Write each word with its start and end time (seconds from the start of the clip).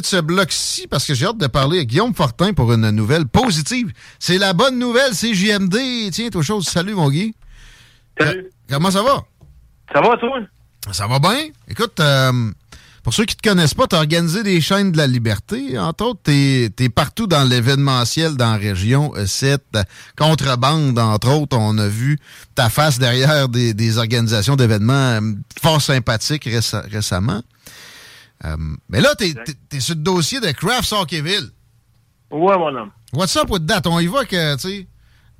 Ce 0.00 0.20
bloc-ci, 0.20 0.86
parce 0.86 1.04
que 1.04 1.12
j'ai 1.12 1.26
hâte 1.26 1.38
de 1.38 1.48
parler 1.48 1.80
à 1.80 1.84
Guillaume 1.84 2.14
Fortin 2.14 2.52
pour 2.52 2.72
une 2.72 2.88
nouvelle 2.90 3.26
positive. 3.26 3.92
C'est 4.20 4.38
la 4.38 4.52
bonne 4.52 4.78
nouvelle, 4.78 5.12
c'est 5.12 5.34
JMD. 5.34 5.76
Tiens, 6.12 6.28
toi 6.30 6.40
chose, 6.40 6.68
salut 6.68 6.94
mon 6.94 7.10
Guy. 7.10 7.34
Salut. 8.16 8.44
Euh, 8.46 8.50
comment 8.70 8.92
ça 8.92 9.02
va? 9.02 9.24
Ça 9.92 10.00
va, 10.00 10.16
toi? 10.16 10.38
Ça 10.92 11.08
va 11.08 11.18
bien. 11.18 11.48
Écoute, 11.66 11.98
euh, 11.98 12.52
pour 13.02 13.12
ceux 13.12 13.24
qui 13.24 13.36
te 13.36 13.48
connaissent 13.48 13.74
pas, 13.74 13.86
tu 13.86 13.96
as 13.96 13.98
organisé 13.98 14.42
des 14.42 14.60
chaînes 14.60 14.92
de 14.92 14.98
la 14.98 15.06
liberté. 15.06 15.78
Entre 15.78 16.04
autres, 16.04 16.20
tu 16.24 16.32
es, 16.78 16.88
partout 16.90 17.26
dans 17.26 17.42
l'événementiel 17.42 18.36
dans 18.36 18.52
la 18.52 18.58
région. 18.58 19.12
Euh, 19.16 19.26
cette 19.26 19.78
contrebande, 20.16 20.98
entre 20.98 21.30
autres, 21.30 21.56
on 21.56 21.76
a 21.78 21.88
vu 21.88 22.18
ta 22.54 22.68
face 22.68 22.98
derrière 22.98 23.48
des, 23.48 23.98
organisations 23.98 24.56
d'événements 24.56 24.92
euh, 24.92 25.20
fort 25.60 25.82
sympathiques 25.82 26.48
récemment. 26.92 27.42
Euh, 28.44 28.56
mais 28.88 29.00
là, 29.00 29.10
tu 29.18 29.24
es, 29.24 29.80
sur 29.80 29.94
le 29.96 30.00
dossier 30.02 30.40
de 30.40 30.50
Crafts 30.52 30.92
Hockeyville. 30.92 31.50
Ouais, 32.30 32.56
mon 32.58 32.74
homme. 32.74 32.90
What's 33.12 33.36
up 33.36 33.50
with 33.50 33.66
that? 33.66 33.82
On 33.86 33.98
y 34.00 34.06
va 34.06 34.24
que, 34.24 34.54
tu 34.56 34.60
sais, 34.68 34.86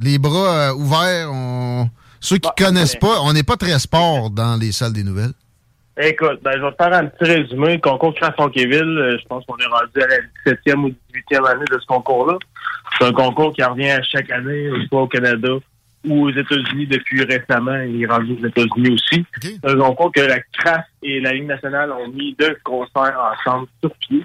les 0.01 0.19
bras 0.19 0.75
ouverts, 0.75 1.31
on... 1.33 1.89
ceux 2.21 2.37
qui 2.39 2.49
Bah, 2.49 2.55
connaissent 2.57 2.95
ok. 2.95 3.01
pas, 3.01 3.21
on 3.23 3.33
n'est 3.33 3.43
pas 3.43 3.57
très 3.57 3.79
sport 3.79 4.31
dans 4.31 4.57
les 4.57 4.73
salles 4.73 4.93
des 4.95 5.05
nouvelles. 5.05 5.33
Écoute, 6.01 6.41
ben, 6.43 6.53
je 6.57 6.63
vais 6.63 6.71
te 6.71 6.77
faire 6.77 6.93
un 6.93 7.07
petit 7.07 7.25
résumé. 7.31 7.75
Le 7.75 7.81
concours 7.81 8.15
Craft 8.15 8.37
Fonqueville, 8.37 8.83
euh, 8.99 9.19
je 9.21 9.27
pense 9.27 9.45
qu'on 9.47 9.57
est 9.57 9.67
rendu 9.67 10.01
à 10.01 10.07
la 10.07 10.53
17e 10.53 10.85
ou 10.85 10.89
18e 11.13 11.45
année 11.51 11.65
de 11.71 11.79
ce 11.79 11.87
concours-là. 11.87 12.39
C'est 12.99 13.05
un 13.07 13.13
concours 13.13 13.53
qui 13.53 13.63
revient 13.65 13.91
à 13.91 14.03
chaque 14.03 14.31
année, 14.31 14.71
soit 14.89 15.03
au 15.03 15.09
Canada 15.09 15.49
ou 16.07 16.27
aux 16.27 16.31
États-Unis 16.31 16.87
depuis 16.87 17.25
récemment. 17.25 17.81
Il 17.83 18.03
est 18.03 18.07
rendu 18.07 18.37
aux 18.41 18.47
États-Unis 18.47 18.91
aussi. 18.91 19.25
C'est 19.43 19.65
un 19.65 19.77
concours 19.77 20.13
que 20.13 20.21
la 20.21 20.41
CRAF 20.41 20.85
et 21.03 21.21
la 21.21 21.33
Ligue 21.33 21.47
nationale 21.47 21.93
ont 21.93 22.09
mis 22.09 22.35
deux 22.39 22.57
concerts 22.65 23.19
ensemble 23.19 23.69
sur 23.81 23.95
pied. 23.97 24.25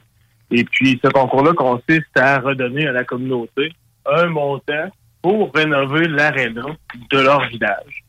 Et 0.52 0.64
puis, 0.64 1.00
ce 1.04 1.10
concours-là 1.10 1.54
consiste 1.54 2.16
à 2.16 2.40
redonner 2.40 2.88
à 2.88 2.92
la 2.92 3.04
communauté 3.04 3.74
un 4.06 4.28
montant 4.28 4.92
pour 5.22 5.52
rénover 5.54 6.08
l'aréna 6.08 6.66
de 7.10 7.20
leur 7.20 7.48
village, 7.48 8.04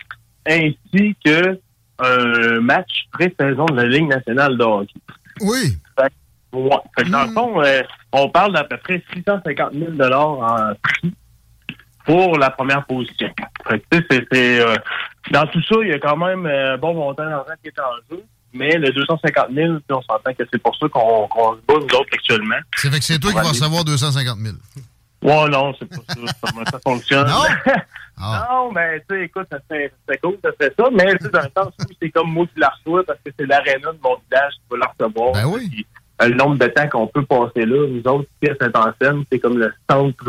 ainsi 0.46 1.16
que 1.24 1.58
un 2.00 2.60
match 2.60 3.04
pré-saison 3.12 3.66
de 3.66 3.76
la 3.76 3.86
Ligue 3.86 4.08
nationale 4.08 4.58
de 4.58 4.64
hockey. 4.64 4.94
Oui. 5.40 5.78
Fait, 5.96 6.12
ouais. 6.52 6.70
Fait 6.96 7.04
que 7.04 7.08
dans 7.08 7.24
le 7.24 7.30
fond, 7.30 7.62
euh, 7.62 7.82
on 8.12 8.28
parle 8.28 8.52
d'à 8.52 8.64
peu 8.64 8.76
près 8.78 9.02
650 9.14 9.72
000 9.72 10.12
en 10.12 10.74
prix 10.82 11.14
pour 12.04 12.38
la 12.38 12.50
première 12.50 12.84
position. 12.86 13.28
Fait 13.68 13.80
que, 13.80 13.84
tu 13.90 13.98
sais, 13.98 14.06
c'est- 14.10 14.26
c'est, 14.32 14.60
euh, 14.60 14.76
dans 15.30 15.46
tout 15.46 15.62
ça, 15.62 15.76
il 15.82 15.88
y 15.88 15.92
a 15.92 15.98
quand 15.98 16.16
même 16.16 16.46
euh, 16.46 16.76
bon 16.76 16.94
montant 16.94 17.24
d'argent 17.24 17.52
qui 17.62 17.68
est 17.68 17.78
en 17.80 17.96
jeu. 18.16 18.22
Mais 18.56 18.76
le 18.78 18.92
250 18.92 19.46
000, 19.52 19.74
on 19.90 20.02
s'entend 20.02 20.32
que 20.32 20.44
c'est 20.52 20.62
pour 20.62 20.76
ça 20.76 20.88
qu'on 20.88 21.26
qu'on 21.26 21.54
se 21.56 21.60
bat, 21.66 21.74
nous 21.74 21.98
autres, 21.98 22.08
actuellement. 22.12 22.54
C'est 22.76 22.88
fait 22.90 22.98
que 23.00 23.04
c'est 23.04 23.18
toi 23.18 23.30
qui 23.32 23.36
vas 23.38 23.48
recevoir 23.48 23.84
250 23.84 24.38
000. 24.38 24.54
Ouais, 25.22 25.48
non, 25.48 25.74
c'est 25.78 25.86
pas 25.88 25.96
ça. 26.06 26.20
Comment 26.42 26.64
ça 26.70 26.78
fonctionne? 26.84 27.26
Non? 27.26 27.42
Non, 28.16 28.70
mais 28.72 29.00
tu 29.00 29.16
sais, 29.16 29.24
écoute, 29.24 29.48
ça 29.50 29.58
serait, 29.68 29.88
ça 29.88 29.94
serait 30.06 30.18
cool, 30.18 30.38
ça 30.40 30.50
serait 30.52 30.72
ça. 30.78 30.84
Mais 30.92 31.16
tu 31.18 31.24
sais, 31.24 31.30
dans 31.32 31.40
le 31.40 31.50
sens 31.56 31.72
où 31.80 31.92
c'est 32.00 32.10
comme 32.10 32.30
moi 32.32 32.46
qui 32.46 32.60
la 32.60 32.68
reçois 32.68 33.02
parce 33.04 33.18
que 33.24 33.30
c'est 33.36 33.44
l'aréna 33.44 33.90
de 33.92 33.98
mon 34.00 34.16
village 34.30 34.52
qui 34.52 34.62
va 34.70 34.76
la 34.78 34.86
recevoir. 34.86 35.32
Ben 35.32 35.46
oui. 35.46 35.68
Puis, 35.68 35.86
le 36.28 36.34
nombre 36.34 36.56
de 36.58 36.66
temps 36.66 36.88
qu'on 36.88 37.06
peut 37.06 37.24
passer 37.24 37.64
là, 37.66 37.86
nous 37.88 38.02
autres, 38.10 38.28
ici 38.42 38.52
à 38.52 38.64
Saint-Anselme, 38.64 39.24
c'est 39.30 39.38
comme 39.38 39.58
le 39.58 39.72
centre 39.90 40.24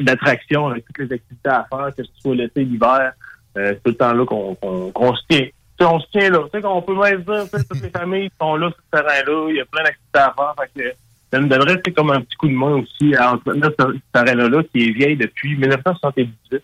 d'attraction 0.00 0.68
avec 0.68 0.84
toutes 0.86 0.98
les 0.98 1.14
activités 1.14 1.48
à 1.48 1.66
faire, 1.70 1.88
que 1.96 2.02
ce 2.04 2.10
soit 2.20 2.34
l'été, 2.34 2.64
l'hiver. 2.64 3.12
Euh, 3.56 3.72
tout 3.84 3.90
le 3.90 3.94
temps 3.94 4.12
là 4.12 4.24
qu'on 4.26 5.14
se 5.14 5.20
tient. 5.28 5.46
Tu 5.46 5.52
sais, 5.78 5.84
on 5.84 6.00
se 6.00 6.06
tient 6.10 6.30
là. 6.30 6.38
Tu 6.44 6.50
sais, 6.58 6.60
qu'on 6.62 6.82
peut 6.82 6.94
même 6.94 7.22
dire, 7.22 7.44
toutes 7.50 7.82
les 7.82 7.90
familles 7.90 8.30
sont 8.40 8.56
là 8.56 8.68
sur 8.68 8.76
ce 8.78 8.90
terrain-là. 8.98 9.46
Il 9.50 9.56
y 9.56 9.60
a 9.60 9.64
plein 9.64 9.82
d'activités 9.84 10.18
à 10.18 10.34
faire. 10.36 10.54
Que, 10.76 10.92
ça 11.32 11.38
nous 11.40 11.48
donnerait 11.48 11.80
comme 11.96 12.10
un 12.10 12.20
petit 12.20 12.36
coup 12.36 12.48
de 12.48 12.52
main 12.54 12.76
aussi 12.82 13.14
à 13.16 13.32
entretenir 13.34 13.70
ce- 13.78 13.92
cette 13.92 14.02
arène-là 14.28 14.62
qui 14.72 14.88
est 14.88 14.90
vieille 14.92 15.16
depuis 15.16 15.56
1978. 15.56 16.62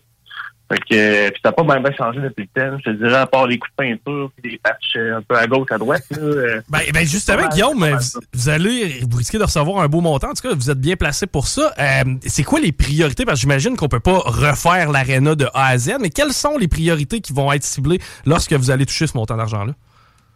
Fait 0.71 0.77
que, 0.77 0.95
euh, 0.95 1.31
puis 1.31 1.41
ça 1.43 1.49
n'a 1.49 1.51
pas 1.51 1.79
bien, 1.79 1.91
changé 1.97 2.21
depuis 2.21 2.47
le 2.55 2.61
temps. 2.61 2.77
Je 2.77 2.91
te 2.91 2.95
dirais, 2.95 3.17
à 3.17 3.27
part 3.27 3.45
les 3.45 3.57
coups 3.57 3.71
de 3.71 3.83
peinture 3.83 4.31
puis 4.37 4.51
des 4.51 4.57
patchs 4.57 4.95
euh, 4.95 5.17
un 5.17 5.21
peu 5.21 5.35
à 5.35 5.45
gauche, 5.45 5.67
à 5.69 5.77
droite. 5.77 6.03
Là, 6.11 6.17
euh, 6.21 6.61
Ben, 6.69 6.79
ben, 6.93 7.05
justement, 7.05 7.49
Guillaume, 7.49 7.83
vous, 7.83 8.19
vous 8.33 8.49
allez 8.49 9.01
vous 9.01 9.17
risquez 9.17 9.37
de 9.37 9.43
recevoir 9.43 9.81
un 9.83 9.87
beau 9.89 9.99
montant. 9.99 10.29
En 10.29 10.33
tout 10.33 10.47
cas, 10.47 10.55
vous 10.55 10.71
êtes 10.71 10.79
bien 10.79 10.95
placé 10.95 11.27
pour 11.27 11.47
ça. 11.47 11.73
Euh, 11.77 12.13
c'est 12.25 12.43
quoi 12.43 12.61
les 12.61 12.71
priorités? 12.71 13.25
Parce 13.25 13.39
que 13.39 13.41
j'imagine 13.41 13.75
qu'on 13.75 13.89
peut 13.89 13.99
pas 13.99 14.19
refaire 14.19 14.91
l'aréna 14.91 15.35
de 15.35 15.45
A 15.53 15.67
à 15.67 15.77
Z, 15.77 15.95
mais 15.99 16.09
quelles 16.09 16.31
sont 16.31 16.57
les 16.57 16.69
priorités 16.69 17.19
qui 17.19 17.33
vont 17.33 17.51
être 17.51 17.63
ciblées 17.63 17.99
lorsque 18.25 18.53
vous 18.53 18.71
allez 18.71 18.85
toucher 18.85 19.07
ce 19.07 19.17
montant 19.17 19.35
d'argent-là? 19.35 19.73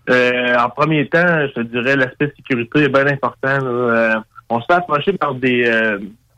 Euh, 0.09 0.57
en 0.57 0.69
premier 0.69 1.07
temps, 1.07 1.47
je 1.47 1.53
te 1.53 1.61
dirais 1.61 1.95
l'aspect 1.95 2.33
sécurité 2.35 2.83
est 2.83 2.89
bien 2.89 3.07
important. 3.07 3.57
là. 3.59 3.69
Euh, 3.69 4.15
on 4.49 4.59
se 4.59 4.65
fait 4.65 4.73
approcher 4.73 5.13
par 5.13 5.33
des, 5.33 5.63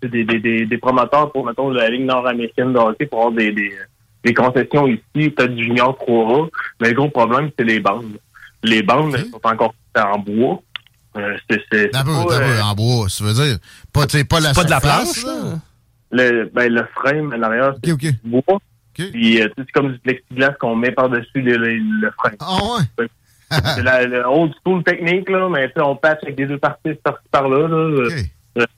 des, 0.07 0.23
des, 0.23 0.39
des, 0.39 0.65
des 0.65 0.77
promoteurs 0.77 1.31
pour, 1.31 1.45
mettons, 1.45 1.69
la 1.69 1.89
Ligue 1.89 2.05
nord-américaine 2.05 2.73
de 2.73 2.79
hockey 2.79 3.05
pour 3.05 3.19
avoir 3.19 3.33
des, 3.33 3.51
des, 3.51 3.73
des 4.23 4.33
concessions 4.33 4.87
ici, 4.87 5.29
peut-être 5.29 5.55
du 5.55 5.63
junior 5.63 5.97
3A. 6.07 6.49
Mais 6.81 6.89
le 6.89 6.95
gros 6.95 7.09
problème, 7.09 7.49
c'est 7.57 7.65
les 7.65 7.79
bandes. 7.79 8.17
Les 8.63 8.81
bandes 8.83 9.15
elles 9.15 9.25
sont 9.29 9.41
encore 9.43 9.73
en 9.95 10.19
bois. 10.19 10.61
Euh, 11.17 11.35
c'est, 11.49 11.91
pas, 11.91 12.03
euh, 12.05 12.61
en 12.61 12.75
bois, 12.75 13.09
ça 13.09 13.23
veut 13.23 13.33
dire. 13.33 13.57
Pas, 13.91 14.05
pas 14.05 14.39
la 14.39 14.53
C'est 14.53 14.61
pas 14.61 14.63
de 14.63 14.69
la 14.69 14.79
planche, 14.81 15.25
là. 15.25 15.33
là? 15.33 15.59
le, 16.11 16.51
ben, 16.53 16.71
le 16.71 16.85
frame 16.95 17.33
à 17.33 17.37
l'arrière, 17.37 17.73
c'est 17.83 17.91
OK, 17.91 18.03
OK. 18.03 18.11
du 18.23 18.29
bois. 18.29 18.59
Puis, 18.93 19.41
euh, 19.41 19.47
c'est 19.57 19.71
comme 19.71 19.93
du 19.93 19.99
plexiglas 19.99 20.53
qu'on 20.59 20.75
met 20.75 20.91
par-dessus 20.91 21.41
le, 21.41 21.57
le, 21.57 21.77
le 21.77 22.11
frame. 22.11 22.35
Ah 22.39 22.57
ouais? 22.99 23.07
C'est 23.75 23.83
la, 23.83 24.05
la 24.05 24.29
old 24.29 24.51
school 24.59 24.83
technique, 24.83 25.29
là, 25.29 25.47
mais 25.49 25.67
tu 25.67 25.75
sais, 25.75 25.81
on 25.81 25.95
patch 25.95 26.19
avec 26.23 26.35
des 26.35 26.47
deux 26.47 26.57
parties 26.57 26.95
par-ci 27.01 27.23
par-là. 27.31 27.67
Là. 27.69 28.09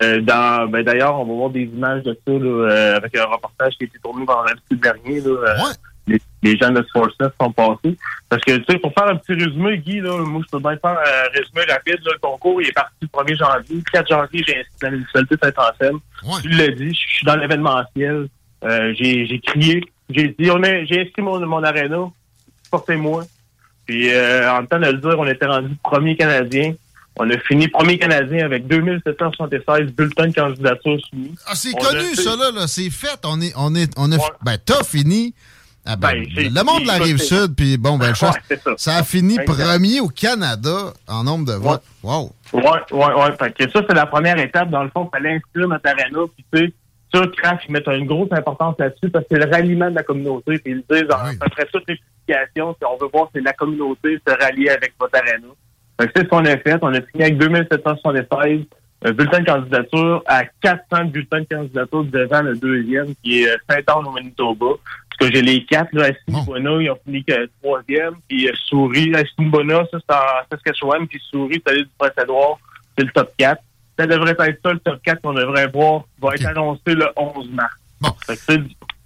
Euh, 0.04 0.22
dans, 0.22 0.68
ben, 0.68 0.84
D'ailleurs, 0.84 1.20
on 1.20 1.26
va 1.26 1.34
voir 1.34 1.50
des 1.52 1.64
images 1.64 2.04
de 2.04 2.14
ça 2.14 2.32
là, 2.34 2.40
euh, 2.40 2.98
avec 2.98 3.16
un 3.18 3.26
reportage 3.26 3.74
qui 3.78 3.84
a 3.84 3.88
été 3.88 4.00
tourné 4.00 4.26
vendredi 4.26 4.60
dernier. 4.72 5.22
Là, 5.22 5.30
euh, 5.30 5.54
les, 6.08 6.20
les 6.44 6.58
gens 6.58 6.72
de 6.72 6.82
Sportsnet 6.84 7.28
sont 7.40 7.52
passés. 7.52 7.96
Parce 8.28 8.44
que, 8.44 8.58
tu 8.58 8.66
sais, 8.70 8.80
pour 8.80 8.92
faire 8.94 9.08
un 9.08 9.16
petit 9.16 9.34
résumé, 9.34 9.78
Guy, 9.78 10.00
là, 10.02 10.18
moi, 10.18 10.42
je 10.46 10.50
peux 10.52 10.60
bien 10.60 10.76
faire 10.78 10.98
un 11.00 11.30
résumé 11.38 11.62
rapide. 11.70 12.00
Là, 12.06 12.12
le 12.14 12.20
concours 12.20 12.62
il 12.62 12.68
est 12.68 12.72
parti 12.74 12.94
le 13.02 13.08
1er 13.08 13.38
janvier. 13.38 13.76
Le 13.78 13.92
4 13.92 14.08
janvier, 14.10 14.44
j'ai 14.48 14.58
inscrit 14.58 14.76
dans 14.82 14.88
la 14.88 14.92
municipalité 14.92 15.36
Saint-Anselme. 15.44 16.00
Tu 16.42 16.50
l'as 16.50 16.68
dit, 16.70 16.90
je 16.94 17.16
suis 17.16 17.26
dans 17.26 17.36
l'événementiel. 17.36 18.28
Euh, 18.66 18.94
j'ai 18.98 19.26
j'ai 19.28 19.40
crié. 19.40 19.84
J'ai 20.10 20.36
dit, 20.40 20.50
on 20.52 20.62
a- 20.64 20.84
j'ai 20.86 21.02
inscrit 21.02 21.22
mon, 21.22 21.40
mon 21.46 21.64
aréna. 21.64 22.08
Portez-moi. 22.72 23.24
Puis, 23.86 24.12
euh, 24.14 24.52
en 24.52 24.66
temps 24.66 24.80
de 24.80 24.86
le 24.88 24.94
dire, 24.98 25.16
on 25.18 25.26
était 25.28 25.46
rendu 25.46 25.74
premier 25.84 26.16
Canadien. 26.16 26.74
On 27.22 27.30
a 27.30 27.38
fini 27.40 27.68
premier 27.68 27.98
Canadien 28.00 28.46
avec 28.46 28.66
2776 28.68 29.92
bulletins 29.92 30.28
de 30.28 30.34
candidature 30.34 30.98
soumis. 31.10 31.36
Ah, 31.46 31.54
c'est 31.54 31.72
On 31.76 31.78
connu, 31.80 32.16
ça, 32.16 32.36
là, 32.36 32.52
là. 32.52 32.68
C'est 32.68 32.90
fait. 32.90 33.20
On 33.26 33.42
est, 33.42 33.54
on 33.58 33.76
est, 33.76 33.92
on 33.98 34.12
a, 34.12 34.18
ben, 34.42 34.58
t'as 34.64 34.84
fini. 34.84 35.34
Ah, 35.86 35.96
ben, 35.96 36.10
Ben, 36.36 36.54
le 36.54 36.64
monde 36.64 36.84
de 36.84 36.88
la 36.88 36.94
fini, 36.94 37.06
rive 37.06 37.18
ça, 37.18 37.24
c'est- 37.26 37.42
sud, 37.42 37.56
puis 37.56 37.78
bon, 37.78 37.98
ben, 37.98 38.10
Ouais, 38.12 38.30
c'est 38.48 38.62
ça. 38.62 38.72
ça 38.78 38.96
a 38.98 39.04
fini 39.04 39.38
premier 39.46 40.00
au 40.02 40.08
Canada 40.08 40.94
en 41.08 41.24
nombre 41.24 41.46
de 41.46 41.54
votes. 41.54 41.84
Wow. 42.04 42.32
Ouais, 42.54 42.62
ouais, 42.92 43.14
ouais. 43.14 43.36
Fait 43.40 43.52
que 43.54 43.70
ça, 43.72 43.82
c'est 43.88 43.96
la 43.96 44.06
première 44.06 44.38
étape. 44.40 44.70
Dans 44.70 44.84
le 44.84 44.90
fond, 44.90 45.10
il 45.12 45.18
fallait 45.18 45.36
inscrire 45.36 45.68
notre 45.68 45.88
arena. 45.90 46.20
Puis, 46.36 46.46
tu 46.54 46.60
sais, 46.68 46.74
ça, 47.14 47.22
Craft, 47.38 47.64
ils 47.68 47.72
mettent 47.74 47.88
une 47.88 48.06
grosse 48.08 48.32
importance 48.32 48.76
là-dessus 48.80 49.10
parce 49.10 49.26
que 49.26 49.36
c'est 49.36 49.46
le 49.46 49.52
ralliement 49.52 49.90
de 49.90 49.96
la 49.96 50.04
communauté. 50.04 50.58
Puis, 50.60 50.74
ils 50.74 50.84
disent, 50.90 51.10
en- 51.12 51.36
après 51.42 51.66
toutes 51.72 51.84
les 51.90 51.98
publications, 52.28 52.76
si 52.80 52.86
on 52.86 52.98
veut 52.98 53.10
voir 53.12 53.30
si 53.36 53.42
la 53.42 53.54
communauté 53.54 54.20
se 54.26 54.34
rallier 54.44 54.70
avec 54.70 54.94
votre 55.00 55.16
arena. 55.18 55.48
C'est 56.00 56.18
ce 56.18 56.24
qu'on 56.24 56.46
a 56.46 56.58
fait. 56.58 56.78
On 56.82 56.94
a 56.94 57.02
fini 57.02 57.24
avec 57.24 57.38
2776 57.38 58.62
euh, 59.06 59.14
bulletins 59.14 59.40
de 59.40 59.46
candidature 59.46 60.24
à 60.26 60.44
400 60.62 61.06
bulletins 61.06 61.42
de 61.42 61.56
candidature 61.56 62.04
devant 62.06 62.42
le 62.42 62.56
deuxième, 62.56 63.14
qui 63.24 63.44
est 63.44 63.50
euh, 63.50 63.58
Saint-Anne 63.70 64.08
au 64.08 64.12
Manitoba. 64.12 64.66
que 65.20 65.32
j'ai 65.32 65.42
les 65.42 65.66
quatre, 65.66 65.94
là, 65.94 66.08
Assiniboina, 66.08 66.82
ils 66.82 66.90
ont 66.90 66.98
fini 67.06 67.24
que 67.24 67.50
troisième, 67.62 68.16
puis 68.28 68.50
Souris, 68.68 69.14
Assiniboina, 69.16 69.86
ça 69.92 70.00
c'est 70.00 70.16
en 70.16 70.48
Saskatchewan, 70.52 71.08
puis 71.08 71.22
Souris, 71.30 71.62
c'est 71.66 71.72
allé 71.72 71.84
du 71.84 71.90
Prince-Édouard, 71.98 72.60
c'est 72.98 73.06
le 73.06 73.12
top 73.12 73.32
4. 73.38 73.62
Ça 73.98 74.08
devrait 74.08 74.32
être 74.32 74.60
ça, 74.64 74.74
le 74.74 74.80
top 74.80 75.00
4 75.04 75.22
qu'on 75.22 75.34
devrait 75.34 75.68
voir, 75.68 76.04
va 76.22 76.36
être 76.36 76.46
annoncé 76.46 76.82
le 76.88 77.08
11 77.16 77.50
mars. 77.52 77.76
Bon. 78.02 78.10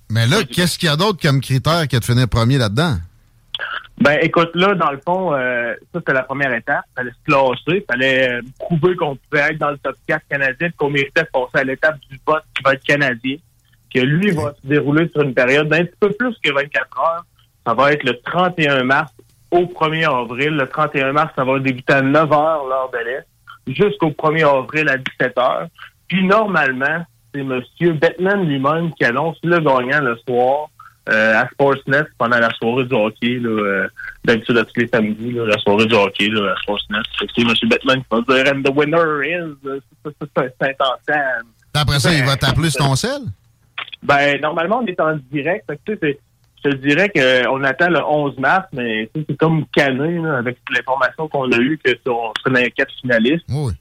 Mais 0.10 0.28
là, 0.28 0.44
qu'est-ce 0.44 0.78
qu'il 0.78 0.90
y 0.90 0.92
a 0.92 0.96
d'autre 0.96 1.20
comme 1.22 1.42
critère 1.42 1.88
qui 1.88 1.96
a 1.96 2.00
de 2.00 2.06
finir 2.06 2.28
premier 2.28 2.58
là-dedans? 2.58 2.98
Ben, 4.00 4.20
écoute, 4.22 4.52
là, 4.56 4.74
dans 4.74 4.92
le 4.92 5.00
fond, 5.06 5.34
euh, 5.34 5.76
ça, 5.94 6.00
c'était 6.00 6.14
la 6.14 6.24
première 6.24 6.54
étape. 6.54 6.84
Il 6.92 6.96
fallait 6.96 7.12
se 7.12 7.24
classer. 7.26 7.78
Il 7.80 7.86
fallait 7.90 8.32
euh, 8.32 8.42
prouver 8.60 8.96
qu'on 8.96 9.16
pouvait 9.16 9.52
être 9.52 9.60
dans 9.60 9.72
le 9.72 9.78
top 9.78 9.96
4 10.08 10.24
canadien, 10.30 10.70
qu'on 10.78 10.90
méritait 10.90 11.22
de 11.22 11.30
passer 11.32 11.60
à 11.60 11.64
l'étape 11.64 12.00
du 12.10 12.20
vote 12.26 12.44
qui 12.56 12.64
va 12.64 12.74
être 12.74 12.84
canadien. 12.84 13.38
Que 13.94 14.00
lui 14.00 14.32
va 14.32 14.54
se 14.62 14.68
dérouler 14.68 15.08
sur 15.10 15.22
une 15.22 15.34
période 15.34 15.70
d'un 15.70 15.86
petit 15.86 15.98
peu 16.00 16.10
plus 16.10 16.36
que 16.44 16.52
24 16.52 17.00
heures. 17.00 17.26
Ça 17.66 17.74
va 17.74 17.94
être 17.94 18.04
le 18.04 18.20
31 18.20 18.84
mars 18.84 19.14
au 19.52 19.62
1er 19.62 20.10
avril. 20.10 20.50
Le 20.50 20.68
31 20.68 21.14
mars, 21.14 21.32
ça 21.36 21.44
va 21.44 21.60
débuter 21.60 21.94
à 21.94 22.02
9 22.02 22.32
heures 22.32 22.66
l'heure 22.66 22.90
de 22.92 22.98
l'Est, 22.98 23.28
jusqu'au 23.68 24.10
1er 24.10 24.48
avril 24.48 24.90
à 24.90 24.98
17 24.98 25.38
heures. 25.38 25.68
Puis 26.08 26.26
normalement, 26.26 27.06
c'est 27.34 27.42
M. 27.42 27.62
Bettman 28.00 28.46
lui-même 28.46 28.94
qui 28.96 29.06
annonce 29.06 29.38
le 29.44 29.60
gagnant 29.60 30.02
le 30.02 30.18
soir 30.28 30.70
euh, 31.10 31.42
à 31.42 31.48
Sportsnet 31.50 32.04
pendant 32.18 32.40
la 32.40 32.50
soirée 32.52 32.86
du 32.86 32.96
hockey, 32.96 33.40
là, 33.40 33.50
euh, 33.50 33.88
d'habitude 34.24 34.58
à 34.58 34.64
tous 34.64 34.80
les 34.80 34.88
samedis, 34.88 35.32
là, 35.32 35.46
la 35.46 35.58
soirée 35.58 35.86
du 35.86 35.96
hockey 35.96 36.30
là, 36.30 36.54
à 36.54 36.62
Sportsnet. 36.62 37.00
C'est 37.20 37.42
M. 37.42 37.54
Bettman 37.70 38.00
qui 38.00 38.06
va 38.10 38.22
dire 38.22 38.54
And 38.54 38.62
the 38.62 38.72
winner 38.74 39.22
is 39.26 39.82
Saint-Anselme. 40.36 41.50
Après 41.74 42.00
ça, 42.00 42.14
il 42.14 42.24
va 42.24 42.36
t'appeler 42.38 42.70
sur 42.70 42.86
ton 42.86 42.96
sel? 42.96 43.22
Ben, 44.02 44.40
normalement, 44.42 44.82
on 44.84 44.86
est 44.86 45.00
en 45.00 45.18
direct. 45.32 45.70
tu 45.86 45.98
sais, 46.02 46.20
je 46.64 46.70
te 46.70 46.76
dirais 46.76 47.10
qu'on 47.10 47.64
attend 47.64 47.90
le 47.90 48.04
11 48.04 48.38
mars, 48.38 48.68
mais 48.72 49.10
c'est 49.14 49.38
comme 49.38 49.66
cané 49.76 50.20
là, 50.20 50.38
avec 50.38 50.58
l'information 50.74 51.28
qu'on 51.28 51.52
a 51.52 51.58
eue 51.58 51.80
que 51.84 51.92
on 52.10 52.32
serait 52.40 52.54
dans 52.54 52.60
les 52.62 52.72
quatre 52.72 52.94
finalistes. 53.02 53.46
Oui. 53.50 53.74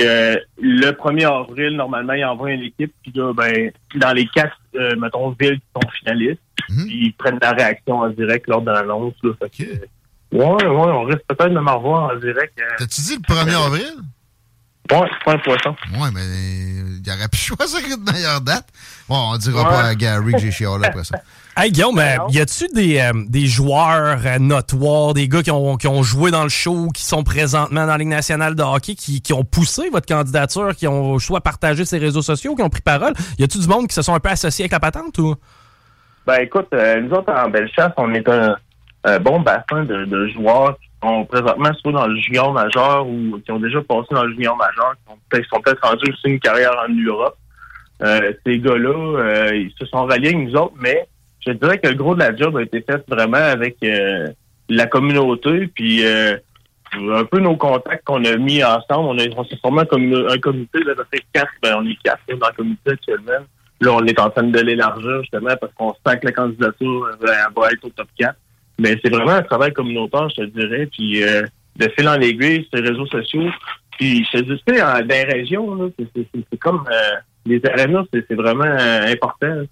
Euh, 0.00 0.36
le 0.60 0.90
1er 0.90 1.26
avril, 1.26 1.76
normalement, 1.76 2.12
il 2.12 2.24
envoie 2.24 2.52
une 2.52 2.62
équipe, 2.62 2.92
puis 3.02 3.12
là, 3.14 3.32
ben, 3.32 3.70
dans 3.96 4.12
les 4.12 4.26
quatre, 4.26 4.56
euh, 4.74 4.96
mettons, 4.96 5.30
villes 5.38 5.60
qui 5.60 5.66
sont 5.74 5.88
finalistes, 6.00 6.40
mhm. 6.68 6.86
ils 6.88 7.12
prennent 7.14 7.38
la 7.40 7.52
réaction 7.52 7.98
en 7.98 8.10
direct 8.10 8.46
lors 8.48 8.62
de 8.62 8.70
l'annonce. 8.70 9.14
Là, 9.22 9.32
fait 9.40 9.50
que, 9.50 9.70
ouais, 10.36 10.66
ouais, 10.66 10.66
on 10.66 11.04
risque 11.04 11.22
peut-être 11.28 11.52
de 11.52 11.60
me 11.60 11.70
revoir 11.70 12.12
en 12.12 12.16
direct. 12.16 12.58
Euh, 12.58 12.74
T'as-tu 12.78 13.00
dit 13.02 13.16
le 13.16 13.34
1er 13.34 13.66
avril? 13.66 13.94
Ouais, 14.90 15.08
c'est 15.10 15.24
pas 15.24 15.32
un 15.32 15.38
poisson. 15.38 15.76
Ouais, 15.92 16.08
mais 16.14 16.20
il 17.04 17.12
aurait 17.12 17.28
pu 17.28 17.36
choisir 17.38 17.80
une 17.80 18.12
meilleure 18.12 18.40
date. 18.40 18.66
Bon, 19.08 19.32
on 19.32 19.36
dira 19.36 19.68
pas 19.68 19.84
à 19.84 19.94
Gary 19.94 20.32
que 20.32 20.38
j'ai 20.38 20.50
chialé 20.50 20.86
après 20.86 21.04
ça. 21.04 21.18
Hey 21.60 21.72
Guillaume, 21.72 22.00
y 22.28 22.38
a-tu 22.38 22.68
des, 22.72 23.00
euh, 23.00 23.10
des 23.28 23.46
joueurs 23.46 24.20
euh, 24.24 24.38
notoires, 24.38 25.12
des 25.12 25.26
gars 25.26 25.42
qui 25.42 25.50
ont, 25.50 25.76
qui 25.76 25.88
ont 25.88 26.04
joué 26.04 26.30
dans 26.30 26.44
le 26.44 26.48
show, 26.48 26.86
qui 26.94 27.02
sont 27.02 27.24
présentement 27.24 27.80
dans 27.80 27.86
la 27.88 27.98
Ligue 27.98 28.06
nationale 28.06 28.54
de 28.54 28.62
hockey, 28.62 28.94
qui, 28.94 29.20
qui 29.20 29.32
ont 29.32 29.42
poussé 29.42 29.90
votre 29.90 30.06
candidature, 30.06 30.76
qui 30.76 30.86
ont 30.86 31.18
soit 31.18 31.40
partagé 31.40 31.84
ses 31.84 31.98
réseaux 31.98 32.22
sociaux, 32.22 32.54
qui 32.54 32.62
ont 32.62 32.70
pris 32.70 32.80
parole? 32.80 33.12
Y 33.40 33.42
a-tu 33.42 33.58
du 33.58 33.66
monde 33.66 33.88
qui 33.88 33.94
se 33.96 34.02
sont 34.02 34.14
un 34.14 34.20
peu 34.20 34.28
associés 34.28 34.66
avec 34.66 34.72
la 34.72 34.78
patente 34.78 35.18
ou? 35.18 35.34
Ben 36.28 36.42
écoute, 36.42 36.68
euh, 36.74 37.00
nous 37.00 37.10
autres 37.10 37.32
en 37.32 37.48
Bellechasse, 37.48 37.92
on 37.96 38.14
est 38.14 38.28
un, 38.28 38.54
bon 39.18 39.40
bassin 39.40 39.82
de, 39.84 40.04
de, 40.04 40.28
joueurs 40.28 40.78
qui 40.78 40.87
sont 41.02 41.24
présentement 41.26 41.72
soit 41.74 41.92
dans 41.92 42.06
le 42.06 42.16
junior 42.16 42.52
majeur 42.52 43.06
ou 43.06 43.38
qui 43.44 43.52
ont 43.52 43.60
déjà 43.60 43.80
passé 43.82 44.08
dans 44.10 44.24
le 44.24 44.32
junior 44.32 44.56
majeur, 44.56 44.94
qui 45.32 45.48
sont 45.48 45.60
peut-être 45.60 45.86
rendus 45.86 46.10
aussi 46.10 46.28
une 46.28 46.40
carrière 46.40 46.74
en 46.86 46.92
Europe. 46.92 47.36
ces 48.44 48.58
gars-là, 48.58 49.52
ils 49.54 49.72
se 49.78 49.86
sont 49.86 50.06
ralliés 50.06 50.34
avec 50.34 50.48
nous 50.48 50.56
autres, 50.56 50.74
mais 50.80 51.06
je 51.48 51.52
dirais 51.52 51.78
que 51.78 51.88
le 51.88 51.94
gros 51.94 52.14
de 52.14 52.20
la 52.20 52.36
job 52.36 52.56
a 52.56 52.62
été 52.62 52.82
fait 52.82 53.02
vraiment 53.08 53.36
avec 53.36 53.76
euh, 53.82 54.28
la 54.68 54.86
communauté, 54.86 55.68
puis 55.68 56.04
euh, 56.04 56.36
un 56.94 57.24
peu 57.24 57.38
nos 57.38 57.56
contacts 57.56 58.04
qu'on 58.04 58.24
a 58.24 58.36
mis 58.36 58.62
ensemble. 58.62 59.08
On, 59.08 59.18
a, 59.18 59.24
on 59.36 59.44
s'est 59.44 59.58
formé 59.62 59.82
un, 59.82 60.38
comité 60.38 60.78
de 60.80 60.96
quatre, 61.32 61.52
ben 61.62 61.76
on 61.78 61.86
est 61.86 61.98
quatre 62.02 62.20
dans 62.28 62.48
le 62.48 62.54
comité 62.54 62.90
actuellement. 62.90 63.46
Là, 63.80 63.92
on 63.92 64.04
est 64.06 64.18
en 64.18 64.30
train 64.30 64.42
de 64.42 64.60
l'élargir 64.60 65.22
justement 65.22 65.54
parce 65.60 65.72
qu'on 65.74 65.92
sent 65.92 66.18
que 66.20 66.26
la 66.26 66.32
candidature 66.32 67.04
euh, 67.06 67.26
va 67.56 67.72
être 67.72 67.84
au 67.84 67.90
top 67.90 68.08
4. 68.18 68.34
Mais 68.78 68.98
c'est 69.02 69.10
vraiment 69.10 69.32
un 69.32 69.42
travail 69.42 69.72
communautaire, 69.72 70.28
je 70.30 70.42
te 70.42 70.46
dirais, 70.46 70.86
puis 70.86 71.20
de 71.20 71.88
fil 71.96 72.08
en 72.08 72.20
aiguille 72.20 72.66
sur 72.70 72.80
les 72.80 72.90
réseaux 72.90 73.06
sociaux. 73.06 73.50
Puis 73.98 74.24
je 74.32 74.38
te 74.38 74.44
dis, 74.44 74.78
dans 74.78 75.06
les 75.08 75.24
régions, 75.24 75.92
c'est 76.14 76.58
comme 76.60 76.84
les 77.44 77.60
arénas, 77.66 78.04
c'est 78.12 78.34
vraiment 78.34 78.64
important. 78.64 79.62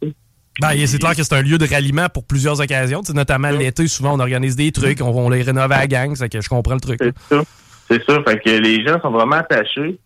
Ben, 0.60 0.86
c'est 0.86 0.98
clair 0.98 1.14
que 1.14 1.22
c'est 1.22 1.34
un 1.34 1.42
lieu 1.42 1.58
de 1.58 1.66
ralliement 1.66 2.08
pour 2.08 2.24
plusieurs 2.24 2.60
occasions. 2.60 3.02
notamment 3.14 3.50
l'été, 3.50 3.86
souvent, 3.88 4.14
on 4.14 4.20
organise 4.20 4.56
des 4.56 4.72
trucs, 4.72 5.00
on, 5.02 5.28
les 5.28 5.42
rénove 5.42 5.70
à 5.70 5.78
la 5.80 5.86
gang, 5.86 6.14
c'est 6.14 6.28
que 6.28 6.40
je 6.40 6.48
comprends 6.48 6.74
le 6.74 6.80
truc. 6.80 6.98
C'est 7.00 7.14
ça. 7.28 7.42
C'est 7.88 8.02
ça. 8.04 8.22
Fait 8.26 8.38
que 8.40 8.50
les 8.50 8.84
gens 8.84 9.00
sont 9.00 9.10
vraiment 9.10 9.36
attachés. 9.36 9.98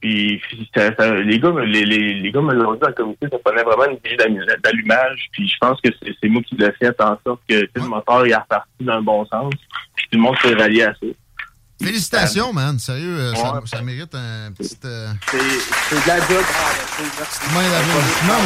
Puis 0.00 0.42
les 0.60 1.38
gars, 1.38 1.52
les, 1.64 1.84
les, 1.84 2.14
les 2.14 2.32
gars 2.32 2.40
me 2.40 2.52
l'ont 2.54 2.74
dit 2.74 2.80
le 2.86 2.92
comité, 2.92 3.26
ça 3.30 3.38
prenait 3.44 3.62
vraiment 3.62 3.86
une 3.86 3.98
bougie 3.98 4.16
d'allumage. 4.62 5.28
Puis 5.32 5.48
je 5.48 5.56
pense 5.60 5.80
que 5.80 5.90
c'est 6.00 6.28
moi 6.28 6.42
qui 6.42 6.56
l'ai 6.56 6.72
fait 6.72 7.00
en 7.00 7.18
sorte 7.24 7.40
que 7.48 7.68
le 7.74 7.82
moteur 7.82 8.26
est 8.26 8.34
reparti 8.34 8.70
dans 8.80 8.96
le 8.96 9.02
bon 9.02 9.24
sens. 9.26 9.52
Puis 9.94 10.06
tout 10.10 10.18
le 10.18 10.22
monde 10.22 10.36
s'est 10.42 10.54
rallié 10.54 10.82
à 10.84 10.94
ça. 10.94 11.06
Félicitations, 11.82 12.52
man. 12.52 12.78
Sérieux, 12.78 13.18
euh, 13.18 13.34
ça, 13.34 13.82
mérite 13.82 14.14
un 14.14 14.52
petit. 14.52 14.78
Euh, 14.84 15.08
c'est 15.30 15.36
de 15.38 16.08
la 16.08 16.18
job. 16.20 16.44
Merci. 17.18 17.40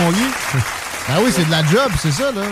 mon 0.03 0.11
Guy. 0.11 0.87
Ah 1.13 1.19
oui, 1.25 1.33
c'est 1.33 1.45
de 1.45 1.51
la 1.51 1.65
job, 1.65 1.91
c'est 1.97 2.13
ça, 2.13 2.31
là. 2.31 2.43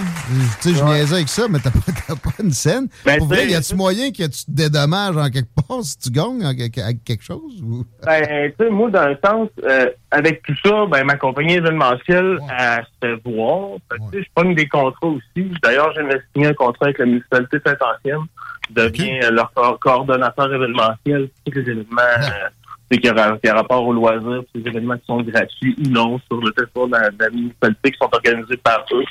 Tu 0.60 0.70
sais, 0.70 0.74
je 0.74 0.82
niaisais 0.82 1.14
avec 1.14 1.28
ça, 1.28 1.46
mais 1.48 1.60
t'as 1.60 1.70
pas, 1.70 2.16
pas 2.16 2.42
une 2.42 2.50
scène. 2.50 2.88
Ben, 3.04 3.18
Pour 3.18 3.28
vrai, 3.28 3.46
y 3.46 3.54
a-tu 3.54 3.76
moyen 3.76 4.10
que 4.10 4.24
tu 4.24 4.44
te 4.46 4.50
dédommages 4.50 5.16
en 5.16 5.30
quelque 5.30 5.54
part 5.54 5.78
si 5.82 5.96
tu 5.96 6.10
gagnes 6.10 6.44
avec 6.44 6.72
quelque 7.04 7.22
chose? 7.22 7.62
Ou? 7.62 7.84
Ben, 8.04 8.50
tu 8.58 8.64
sais, 8.64 8.70
moi, 8.70 8.90
dans 8.90 9.08
le 9.10 9.18
sens, 9.24 9.48
euh, 9.62 9.86
avec 10.10 10.42
tout 10.42 10.56
ça, 10.64 10.86
ben, 10.86 11.04
ma 11.04 11.14
compagnie 11.14 11.54
événementielle, 11.54 12.40
elle 12.58 12.86
se 13.00 13.20
voit. 13.24 13.76
Tu 13.92 14.18
sais, 14.18 14.24
je 14.24 14.28
prends 14.34 14.50
des 14.50 14.68
contrats 14.68 15.06
aussi. 15.06 15.52
D'ailleurs, 15.62 15.92
j'ai 15.94 16.02
signé 16.34 16.48
un 16.48 16.54
contrat 16.54 16.86
avec 16.86 16.98
la 16.98 17.06
municipalité 17.06 17.58
Saint-Ancienne. 17.64 18.26
Je 18.70 18.74
deviens 18.74 19.20
euh, 19.22 19.30
leur 19.30 19.52
coordonnateur 19.78 20.52
événementiel. 20.52 21.28
Tous 21.46 21.52
les 21.52 21.60
événements... 21.60 22.00
Euh, 22.00 22.48
c'est 22.90 22.98
qu'il 22.98 23.12
y, 23.14 23.48
a 23.48 23.54
rapport 23.54 23.86
aux 23.86 23.92
loisirs, 23.92 24.42
ces 24.54 24.60
événements 24.60 24.96
qui 24.96 25.06
sont 25.06 25.20
gratuits 25.22 25.76
ou 25.78 25.88
non 25.90 26.18
sur 26.26 26.40
le 26.40 26.50
territoire 26.52 26.86
de 26.86 26.92
la, 26.92 27.10
de 27.10 27.22
la 27.22 27.30
municipalité 27.30 27.90
qui 27.90 27.98
sont 27.98 28.08
organisés 28.10 28.56
par 28.56 28.84
eux. 28.92 29.04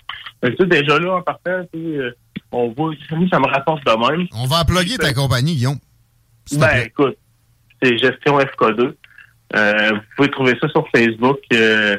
Tu 0.44 0.56
sais, 0.56 0.65
déjà 0.65 0.97
là, 0.97 1.15
en 1.15 1.21
partant, 1.21 1.62
euh, 1.75 2.12
on 2.51 2.69
voit, 2.69 2.94
ça 3.29 3.39
me 3.39 3.47
rapporte 3.47 3.85
de 3.85 4.11
même. 4.11 4.28
On 4.33 4.47
va 4.47 4.59
applaudir 4.59 4.97
ta 4.97 5.13
compagnie, 5.13 5.56
Guillaume. 5.56 5.78
Ben, 6.54 6.85
écoute, 6.85 7.18
c'est 7.81 7.97
Gestion 7.97 8.40
FK2. 8.40 8.94
Euh, 9.56 9.92
vous 9.92 9.99
pouvez 10.16 10.30
trouver 10.30 10.57
ça 10.59 10.68
sur 10.69 10.87
Facebook, 10.94 11.40
euh, 11.54 11.97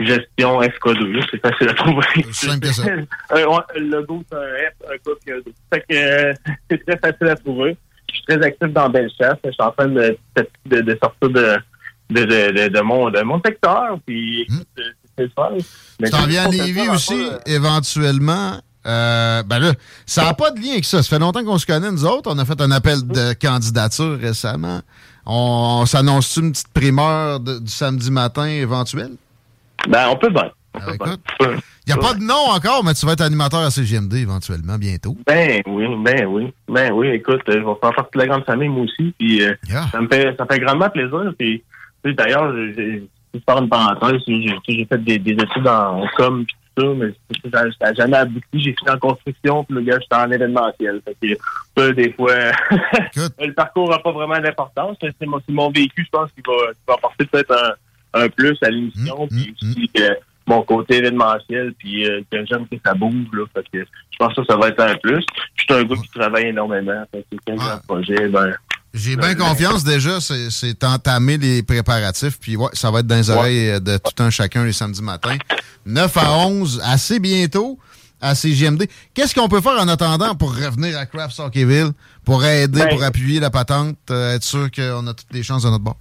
Gestion 0.00 0.60
FK2. 0.60 1.24
C'est 1.30 1.40
facile 1.40 1.68
à 1.68 1.74
trouver. 1.74 2.06
Ça. 2.32 2.54
le 3.34 3.80
logo, 3.80 4.24
c'est 4.28 4.36
un 4.36 4.40
F, 4.40 4.92
un 4.92 4.96
K, 4.98 5.44
2 5.44 5.44
Fait 5.72 5.84
que 5.88 6.50
c'est 6.68 6.84
très 6.86 6.98
facile 6.98 7.28
à 7.28 7.36
trouver 7.36 7.76
suis 8.20 8.38
très 8.38 8.46
actif 8.46 8.68
dans 8.68 8.88
Bellechasse. 8.88 9.38
Je 9.44 9.50
suis 9.50 9.62
en 9.62 9.70
train 9.72 9.88
de, 9.88 10.16
de, 10.66 10.80
de 10.80 10.98
sortir 11.02 11.28
de, 11.30 12.80
mon, 12.82 13.10
de 13.10 13.22
mon 13.22 13.40
secteur. 13.44 13.98
Puis, 14.06 14.46
hmm. 14.48 14.82
c'est 15.18 15.32
fun. 15.34 15.50
Tu 16.02 16.10
t'en 16.10 16.26
viens 16.26 16.46
à 16.46 16.48
Lévis 16.48 16.88
aussi, 16.88 17.22
éventuellement. 17.46 18.60
Euh, 18.86 19.42
ben 19.42 19.58
là, 19.58 19.72
ça 20.06 20.24
n'a 20.24 20.34
pas 20.34 20.50
de 20.50 20.60
lien 20.60 20.72
avec 20.72 20.86
ça. 20.86 21.02
Ça 21.02 21.08
fait 21.08 21.18
longtemps 21.18 21.44
qu'on 21.44 21.58
se 21.58 21.66
connaît, 21.66 21.90
nous 21.90 22.06
autres. 22.06 22.30
On 22.32 22.38
a 22.38 22.44
fait 22.44 22.60
un 22.60 22.70
appel 22.70 23.06
de 23.06 23.34
candidature 23.34 24.18
récemment. 24.18 24.80
On, 25.26 25.84
s'annonce 25.84 26.36
une 26.36 26.52
petite 26.52 26.72
primeur 26.72 27.40
du 27.40 27.70
samedi 27.70 28.10
matin 28.10 28.46
éventuel? 28.46 29.10
Ben, 29.88 30.08
on 30.08 30.16
peut 30.16 30.30
bien. 30.30 30.50
Ah, 30.74 30.94
écoute, 30.94 31.20
il 31.40 31.48
n'y 31.88 31.92
a 31.92 31.96
pas 31.96 32.14
de 32.14 32.22
nom 32.22 32.50
encore, 32.54 32.84
mais 32.84 32.94
tu 32.94 33.04
vas 33.04 33.12
être 33.12 33.22
animateur 33.22 33.60
à 33.60 33.70
CGMD 33.70 34.14
éventuellement, 34.14 34.78
bientôt. 34.78 35.16
Ben 35.26 35.62
oui, 35.66 35.86
ben 36.04 36.26
oui. 36.26 36.52
Ben 36.68 36.92
oui, 36.92 37.08
écoute, 37.08 37.40
je 37.46 37.52
vais 37.52 37.64
faire 37.80 37.94
partie 37.94 38.10
de 38.14 38.18
la 38.18 38.26
grande 38.26 38.44
famille, 38.44 38.68
moi 38.68 38.84
aussi. 38.84 39.12
Puis 39.18 39.42
euh, 39.42 39.54
ça 39.90 40.00
me 40.00 40.08
fait 40.08 40.34
ça 40.36 40.46
fait 40.46 40.60
grandement 40.60 40.90
plaisir. 40.90 41.32
Puis, 41.38 41.62
d'ailleurs, 42.04 42.54
j'ai 42.76 43.02
faire 43.46 43.58
une 43.58 43.68
parenthèse, 43.68 44.20
j'ai 44.26 44.86
fait 44.86 45.04
des, 45.04 45.18
des, 45.18 45.32
études 45.32 45.68
en 45.68 46.04
com 46.16 46.44
puis 46.44 46.56
tout 46.74 46.82
ça, 46.82 46.94
mais 46.94 47.50
ça 47.52 47.86
n'a 47.86 47.94
jamais 47.94 48.16
abouti. 48.16 48.44
J'ai 48.54 48.74
fini 48.74 48.90
en 48.90 48.98
construction, 48.98 49.64
puis 49.64 49.76
le 49.76 49.82
gars, 49.82 49.98
j'étais 50.00 50.16
en 50.16 50.30
événementiel. 50.30 51.00
Fait 51.04 51.16
que 51.20 51.36
ça, 51.76 51.92
des 51.92 52.12
fois, 52.12 52.34
le 53.38 53.52
parcours 53.52 53.90
n'a 53.90 53.98
pas 53.98 54.12
vraiment 54.12 54.38
d'importance. 54.38 54.96
C'est 55.00 55.26
mon, 55.26 55.40
mon, 55.48 55.70
vécu, 55.70 56.04
je 56.04 56.10
pense, 56.10 56.30
qui 56.32 56.42
va, 56.46 56.72
qui 56.72 56.80
va 56.88 56.94
apporter 56.94 57.24
peut-être 57.26 57.52
un, 58.14 58.22
un, 58.22 58.28
plus 58.28 58.56
à 58.62 58.70
l'émission. 58.70 59.28
Puis 59.28 59.54
mmh, 59.62 59.68
mmh. 59.68 59.86
Euh, 60.00 60.14
mon 60.46 60.62
côté 60.62 60.96
événementiel, 60.96 61.74
puis 61.78 62.08
euh, 62.08 62.20
que 62.30 62.44
j'aime 62.46 62.66
que 62.66 62.76
ça 62.84 62.94
bouge. 62.94 63.26
Là, 63.32 63.44
fait 63.54 63.64
que 63.72 63.84
je 63.84 64.16
pense 64.18 64.34
que 64.34 64.44
ça, 64.44 64.56
va 64.56 64.68
être 64.68 64.80
un 64.80 64.96
plus. 64.96 65.24
je 65.56 65.62
suis 65.62 65.74
un 65.74 65.84
gars 65.84 65.96
qui 65.96 66.08
travaille 66.08 66.46
énormément. 66.46 67.04
Fait 67.12 67.24
que 67.46 67.52
ah. 67.60 67.80
projet, 67.86 68.28
ben, 68.28 68.52
j'ai 68.92 69.16
bien 69.16 69.36
confiance 69.36 69.84
déjà, 69.84 70.18
c'est 70.20 70.82
entamer 70.82 71.38
les 71.38 71.62
préparatifs, 71.62 72.40
puis 72.40 72.56
ouais, 72.56 72.70
ça 72.72 72.90
va 72.90 73.00
être 73.00 73.06
dans 73.06 73.16
les 73.16 73.30
oreilles 73.30 73.80
de 73.80 73.98
tout 73.98 74.20
un 74.22 74.30
chacun 74.30 74.64
les 74.64 74.72
samedis 74.72 75.02
matins. 75.02 75.36
9 75.86 76.16
à 76.16 76.36
11, 76.38 76.82
assez 76.84 77.20
bientôt. 77.20 77.78
à 78.20 78.34
CGMD. 78.34 78.86
Qu'est-ce 79.14 79.34
qu'on 79.34 79.48
peut 79.48 79.60
faire 79.60 79.80
en 79.80 79.88
attendant 79.88 80.34
pour 80.34 80.54
revenir 80.54 80.98
à 80.98 81.06
Craft 81.06 81.38
Hockeyville, 81.38 81.92
pour 82.24 82.44
aider, 82.44 82.84
pour 82.90 83.02
appuyer 83.02 83.40
la 83.40 83.48
patente, 83.50 83.96
être 84.10 84.42
sûr 84.42 84.70
qu'on 84.70 85.06
a 85.06 85.14
toutes 85.14 85.32
les 85.32 85.42
chances 85.42 85.62
de 85.62 85.70
notre 85.70 85.84
bord? 85.84 85.96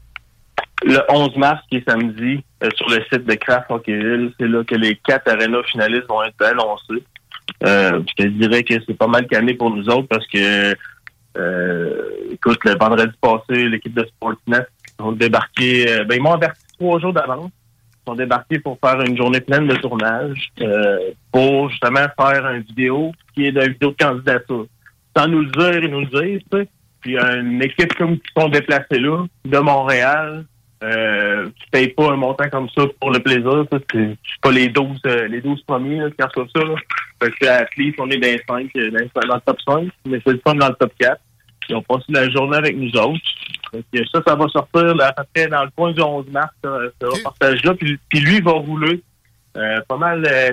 Le 0.84 1.00
11 1.10 1.36
mars, 1.38 1.62
qui 1.70 1.78
est 1.78 1.90
samedi, 1.90 2.44
sur 2.76 2.90
le 2.90 3.04
site 3.12 3.26
de 3.26 3.34
Craft 3.36 3.70
Hockeyville, 3.70 4.32
c'est 4.40 4.48
là 4.48 4.64
que 4.64 4.76
les 4.76 4.96
quatre 4.96 5.30
arénas 5.30 5.64
finalistes 5.64 6.08
vont 6.08 6.24
être 6.24 6.42
annoncés. 6.46 7.04
je 7.62 8.14
te 8.16 8.28
dirais 8.28 8.64
que 8.64 8.76
c'est 8.86 8.98
pas 8.98 9.08
mal 9.08 9.28
calmé 9.28 9.54
pour 9.56 9.72
nous 9.72 9.90
autres 9.90 10.08
parce 10.08 10.26
que 10.28 10.72
écoute, 12.32 12.60
le 12.64 12.78
vendredi 12.78 13.14
passé, 13.20 13.68
l'équipe 13.68 13.94
de 13.94 14.06
Sportsnet 14.06 14.66
ont 15.00 15.12
débarqué, 15.12 16.04
ben 16.08 16.16
ils 16.16 16.22
m'ont 16.22 16.34
averti 16.34 16.62
trois 16.78 17.00
jours 17.00 17.14
d'avance 17.14 17.52
sont 18.10 18.16
débarqués 18.16 18.60
pour 18.60 18.78
faire 18.84 19.00
une 19.02 19.16
journée 19.16 19.42
pleine 19.42 19.68
de 19.68 19.76
tournage 19.76 20.50
euh, 20.62 21.12
pour 21.32 21.70
justement 21.70 22.06
faire 22.20 22.48
une 22.50 22.64
vidéo 22.64 23.12
qui 23.34 23.46
est 23.46 23.50
une 23.50 23.74
vidéo 23.74 23.92
de 23.92 24.04
candidature. 24.04 24.66
Sans 25.16 25.28
nous 25.28 25.42
le 25.42 25.52
dire, 25.52 25.84
ils 25.84 25.92
nous 25.92 26.02
le 26.02 26.06
disent, 26.06 26.42
tu 26.52 26.58
sais. 26.58 26.68
Puis 27.02 27.18
une 27.18 27.62
équipe 27.62 27.94
comme 27.96 28.18
qui 28.18 28.32
sont 28.38 28.50
déplacés 28.50 29.00
là, 29.00 29.26
de 29.46 29.58
Montréal, 29.60 30.46
euh, 30.84 31.50
qui 31.60 31.70
paye 31.72 31.88
pas 31.90 32.12
un 32.12 32.16
montant 32.16 32.50
comme 32.50 32.70
ça 32.70 32.84
pour 33.00 33.12
le 33.12 33.20
plaisir. 33.20 33.66
C'est 33.72 34.18
pas 34.42 34.52
les 34.52 34.70
12 34.70 35.00
euh, 35.06 35.28
les 35.28 35.42
12 35.42 35.62
premiers 35.64 35.98
là, 35.98 36.10
qui 36.10 36.24
reçoivent 36.24 36.48
ça. 36.56 36.64
Là. 36.64 36.76
Fait 37.22 37.32
que 37.32 37.48
à 37.48 37.66
on 38.00 38.10
est 38.10 38.18
dans 38.18 38.28
les 38.28 38.42
5, 38.48 38.72
euh, 38.78 38.92
dans, 38.92 39.36
le 39.36 39.42
top 39.42 39.58
5, 39.68 39.90
mais 40.06 40.22
c'est 40.26 40.34
le 40.34 40.42
fun 40.46 40.56
dans 40.56 40.70
le 40.70 40.76
top 40.76 40.94
4. 41.00 41.20
Ils 41.70 41.76
ont 41.76 41.82
passé 41.84 42.06
la 42.10 42.30
journée 42.30 42.58
avec 42.58 42.78
nous 42.78 42.92
autres. 42.98 43.22
ça, 44.12 44.22
ça 44.26 44.36
va 44.36 44.48
sortir 44.48 44.96
là, 44.96 45.10
à 45.10 45.14
peu 45.14 45.24
près 45.34 45.48
dans 45.48 45.64
le 45.64 45.70
coin 45.76 45.92
du 45.92 46.02
11 46.02 46.28
mars, 46.30 46.52
ce 46.64 47.06
reportage-là. 47.06 47.76
Puis, 47.76 48.00
lui, 48.14 48.38
il 48.38 48.44
va 48.44 48.54
rouler 48.54 49.04
euh, 49.58 49.80
pas 49.88 49.98
mal 49.98 50.24
euh, 50.26 50.52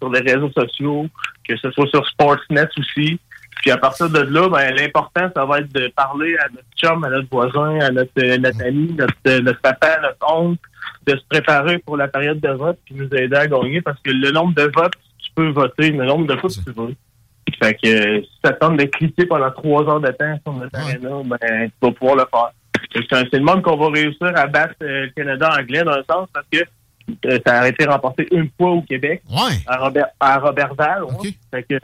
sur 0.00 0.10
les 0.10 0.20
réseaux 0.20 0.50
sociaux, 0.52 1.06
que 1.48 1.56
ce 1.56 1.70
soit 1.70 1.88
sur 1.88 2.06
Sportsnet 2.06 2.68
aussi. 2.78 3.18
Puis 3.62 3.70
à 3.70 3.78
partir 3.78 4.10
de 4.10 4.20
là, 4.20 4.48
ben, 4.48 4.74
l'important, 4.74 5.30
ça 5.34 5.44
va 5.44 5.60
être 5.60 5.72
de 5.72 5.88
parler 5.88 6.36
à 6.36 6.48
notre 6.50 6.68
chum, 6.76 7.02
à 7.04 7.08
notre 7.08 7.28
voisin, 7.30 7.80
à 7.80 7.90
notre, 7.90 8.10
euh, 8.18 8.38
notre 8.38 8.62
ami, 8.62 8.94
notre, 8.98 9.40
notre 9.40 9.60
papa, 9.60 10.00
notre 10.02 10.32
oncle, 10.32 10.60
de 11.06 11.16
se 11.16 11.24
préparer 11.28 11.78
pour 11.78 11.96
la 11.96 12.08
période 12.08 12.40
de 12.40 12.50
vote, 12.50 12.78
puis 12.84 12.94
nous 12.94 13.08
aider 13.14 13.36
à 13.36 13.46
gagner, 13.46 13.80
parce 13.80 13.98
que 14.00 14.10
le 14.10 14.30
nombre 14.30 14.54
de 14.54 14.70
votes, 14.74 14.94
tu 15.18 15.30
peux 15.34 15.48
voter, 15.48 15.90
le 15.90 16.04
nombre 16.04 16.26
de 16.26 16.36
fois 16.36 16.50
que 16.50 16.54
tu 16.54 16.76
veux. 16.76 16.94
Fait 17.62 17.74
que 17.74 17.88
euh, 17.88 18.22
si 18.22 18.30
ça 18.44 18.52
tente 18.52 18.78
de 18.78 18.84
cliquer 18.84 19.26
pendant 19.26 19.50
trois 19.50 19.88
heures 19.88 20.00
de 20.00 20.10
temps 20.10 20.38
sur 20.42 20.52
notre 20.54 20.78
ouais. 20.86 20.98
ben, 21.00 21.68
tu 21.68 21.72
vas 21.86 21.92
pouvoir 21.92 22.16
le 22.16 22.24
faire. 22.30 22.50
C'est 23.10 23.38
le 23.38 23.44
monde 23.44 23.62
qu'on 23.62 23.76
va 23.76 23.90
réussir 23.90 24.32
à 24.34 24.46
battre 24.46 24.74
euh, 24.82 25.06
le 25.06 25.10
Canada 25.10 25.50
anglais 25.58 25.82
dans 25.82 25.92
un 25.92 26.04
sens 26.10 26.28
parce 26.32 26.46
que 26.50 26.58
euh, 27.26 27.38
ça 27.46 27.60
a 27.60 27.68
été 27.68 27.84
remporté 27.84 28.26
une 28.32 28.48
fois 28.56 28.70
au 28.70 28.82
Québec. 28.82 29.22
À 29.66 29.76
Robert 29.76 30.08
à 30.20 30.38
Robertval. 30.38 31.04
Fait 31.50 31.62
que 31.64 31.78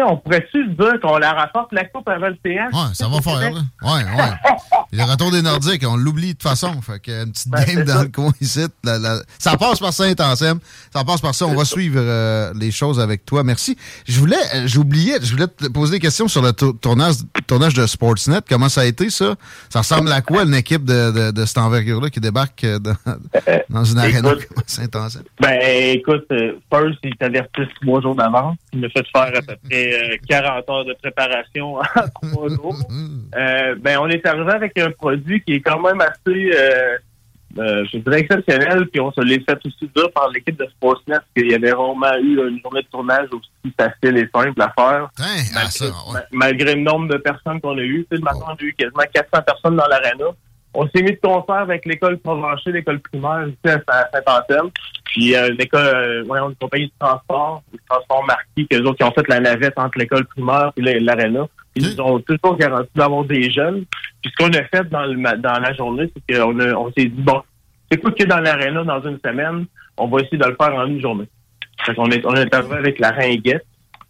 on 0.00 0.16
pourrait-tu 0.16 0.68
dire 0.68 1.00
qu'on 1.02 1.18
la 1.18 1.32
rapporte 1.32 1.72
la 1.72 1.84
coupe 1.84 2.08
avant 2.08 2.28
le 2.28 2.36
CH? 2.42 2.72
Ouais, 2.72 2.94
ça 2.94 3.08
va 3.08 3.20
faire. 3.20 3.52
Ouais, 3.82 3.90
ouais. 3.90 4.52
le 4.92 5.02
retour 5.02 5.30
des 5.30 5.42
Nordiques, 5.42 5.84
on 5.86 5.96
l'oublie 5.96 6.28
de 6.28 6.32
toute 6.32 6.42
façon. 6.44 6.80
Fait 6.80 6.98
que 6.98 7.24
une 7.24 7.32
petite 7.32 7.50
ben, 7.50 7.64
game 7.64 7.84
dans 7.84 8.02
le 8.02 8.08
coin 8.08 8.32
ici. 8.40 8.64
Ça 9.38 9.56
passe 9.58 9.80
par 9.80 9.92
Saint-Anselme. 9.92 10.60
Ça 10.92 11.04
passe 11.04 11.20
par 11.20 11.34
ça. 11.34 11.46
On 11.46 11.54
va 11.54 11.66
suivre 11.66 11.98
euh, 11.98 12.54
les 12.58 12.70
choses 12.70 12.98
avec 13.00 13.26
toi. 13.26 13.44
Merci. 13.44 13.76
Je 14.06 14.18
voulais, 14.18 14.36
euh, 14.54 14.66
j'oubliais, 14.66 15.18
je 15.20 15.32
voulais 15.32 15.46
te 15.46 15.68
poser 15.68 15.92
des 15.92 16.00
questions 16.00 16.26
sur 16.26 16.40
le 16.40 16.52
tournage, 16.52 17.16
tournage 17.46 17.74
de 17.74 17.86
Sportsnet. 17.86 18.38
Comment 18.48 18.70
ça 18.70 18.82
a 18.82 18.84
été, 18.86 19.10
ça? 19.10 19.34
Ça 19.68 19.80
ressemble 19.80 20.10
à 20.10 20.22
quoi, 20.22 20.44
une 20.44 20.54
équipe 20.54 20.84
de, 20.84 21.10
de, 21.10 21.30
de 21.32 21.44
cette 21.44 21.58
envergure-là 21.58 22.08
qui 22.08 22.20
débarque 22.20 22.64
euh, 22.64 22.78
dans, 22.78 22.94
dans 23.68 23.84
une 23.84 23.98
arène 23.98 24.22
comme 24.22 24.38
Saint-Anselme? 24.66 25.24
Ben, 25.38 25.58
écoute, 25.94 26.26
First, 26.72 26.98
il 27.04 27.14
t'avertissent 27.16 27.74
trois 27.82 28.00
jours 28.00 28.14
d'avance. 28.14 28.56
Il 28.72 28.80
m'a 28.80 28.88
fait 28.88 29.04
faire 29.14 29.32
à 29.36 29.42
peu 29.42 29.56
près 29.68 29.81
40 30.28 30.70
heures 30.70 30.84
de 30.84 30.94
préparation 30.94 31.76
en 31.96 32.08
trois 32.22 32.48
jours. 32.48 32.76
Euh, 33.36 33.74
ben, 33.78 33.98
on 34.00 34.08
est 34.08 34.24
arrivé 34.26 34.52
avec 34.52 34.78
un 34.78 34.90
produit 34.90 35.42
qui 35.42 35.54
est 35.54 35.60
quand 35.60 35.80
même 35.80 36.00
assez, 36.00 36.50
euh, 36.54 36.96
euh, 37.58 37.84
je 37.92 37.98
dirais, 37.98 38.20
exceptionnel. 38.20 38.86
Puis 38.88 39.00
on 39.00 39.12
se 39.12 39.20
l'est 39.20 39.44
fait 39.44 39.58
aussi 39.64 39.90
dire 39.94 40.10
par 40.12 40.30
l'équipe 40.30 40.58
de 40.58 40.66
Sportsnet 40.66 41.18
qu'il 41.36 41.50
y 41.50 41.54
avait 41.54 41.72
vraiment 41.72 42.16
eu 42.18 42.48
une 42.48 42.60
journée 42.60 42.82
de 42.82 42.88
tournage 42.88 43.28
aussi 43.32 43.74
facile 43.78 44.18
et 44.18 44.28
simple 44.34 44.60
à 44.60 44.72
faire. 44.76 45.08
Hein, 45.18 46.20
malgré, 46.30 46.74
le 46.74 46.82
nombre 46.82 47.08
de 47.08 47.18
personnes 47.18 47.60
qu'on 47.60 47.78
a 47.78 47.82
eues. 47.82 48.06
Tu 48.10 48.18
sais, 48.18 48.22
on 48.22 48.52
a 48.52 48.56
eu 48.60 48.74
quasiment 48.74 49.04
400 49.12 49.42
personnes 49.42 49.76
dans 49.76 49.86
l'aréna 49.86 50.26
on 50.74 50.88
s'est 50.88 51.02
mis 51.02 51.12
de 51.12 51.18
concert 51.22 51.56
avec 51.56 51.84
l'école 51.84 52.18
Provencher, 52.18 52.72
l'école 52.72 53.00
primaire 53.00 53.46
ici 53.46 53.74
à 53.86 54.08
Saint-Anselme. 54.12 54.70
Puis 55.04 55.36
euh, 55.36 55.50
l'école, 55.58 55.80
euh, 55.80 56.48
une 56.48 56.54
compagnie 56.56 56.86
de 56.86 56.92
transport, 56.98 57.62
de 57.72 57.78
transport 57.88 58.24
marquis, 58.24 58.66
qu'eux 58.66 58.82
autres 58.82 58.96
qui 58.96 59.04
ont 59.04 59.12
fait 59.12 59.28
la 59.28 59.40
navette 59.40 59.74
entre 59.76 59.98
l'école 59.98 60.24
primaire 60.26 60.72
et 60.76 61.00
l'aréna. 61.00 61.46
Ils 61.74 61.84
nous 61.84 62.00
ont 62.00 62.20
toujours 62.20 62.56
garanti 62.56 62.90
d'avoir 62.94 63.24
des 63.24 63.50
jeunes. 63.50 63.84
Puis 64.22 64.32
ce 64.32 64.44
qu'on 64.44 64.52
a 64.52 64.64
fait 64.64 64.88
dans, 64.88 65.04
le, 65.04 65.38
dans 65.38 65.58
la 65.58 65.72
journée, 65.74 66.10
c'est 66.14 66.36
qu'on 66.36 66.58
on 66.58 66.92
s'est 66.92 67.06
dit, 67.06 67.22
bon, 67.22 67.42
c'est 67.90 67.98
quoi 67.98 68.12
qu'il 68.12 68.28
y 68.28 68.32
a 68.32 68.36
dans 68.36 68.40
l'aréna 68.40 68.84
dans 68.84 69.02
une 69.02 69.18
semaine, 69.24 69.66
on 69.98 70.08
va 70.08 70.20
essayer 70.20 70.38
de 70.38 70.46
le 70.46 70.56
faire 70.58 70.74
en 70.74 70.86
une 70.86 71.00
journée. 71.00 71.28
Fait 71.84 71.94
qu'on 71.94 72.10
est, 72.10 72.24
on 72.24 72.34
est 72.34 72.54
arrivé 72.54 72.76
avec 72.76 72.98
la 72.98 73.10
ringuette, 73.10 73.66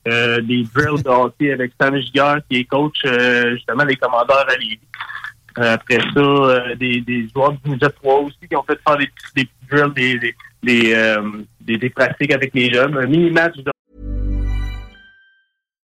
euh, 0.09 0.41
des 0.41 0.65
drills 0.75 1.03
de 1.03 1.09
hockey 1.09 1.53
avec 1.53 1.73
Sam 1.81 1.97
Giguère, 1.97 2.39
qui 2.49 2.59
est 2.59 2.65
coach 2.65 2.99
euh, 3.05 3.53
justement 3.55 3.85
des 3.85 3.97
commandeurs 3.97 4.47
à 4.49 4.57
Lévis. 4.57 4.81
Euh, 5.59 5.75
après 5.75 5.99
ça, 6.15 6.21
euh, 6.21 6.75
des, 6.77 7.01
des 7.01 7.29
joueurs 7.29 7.53
du 7.53 7.71
Ninja 7.71 7.91
3 7.91 8.21
aussi 8.21 8.39
qui 8.49 8.57
ont 8.57 8.63
fait 8.63 8.79
faire 8.87 8.97
des, 8.97 9.49
drills, 9.71 9.93
des, 9.95 10.19
des, 10.19 10.35
des, 10.63 10.95
euh, 10.95 11.45
des, 11.61 11.79
des 11.79 11.91
pratiques 11.91 12.33
avec 12.33 12.55
les 12.55 12.73
jeunes. 12.73 12.97
Un 12.97 13.07
mini-match. 13.07 13.57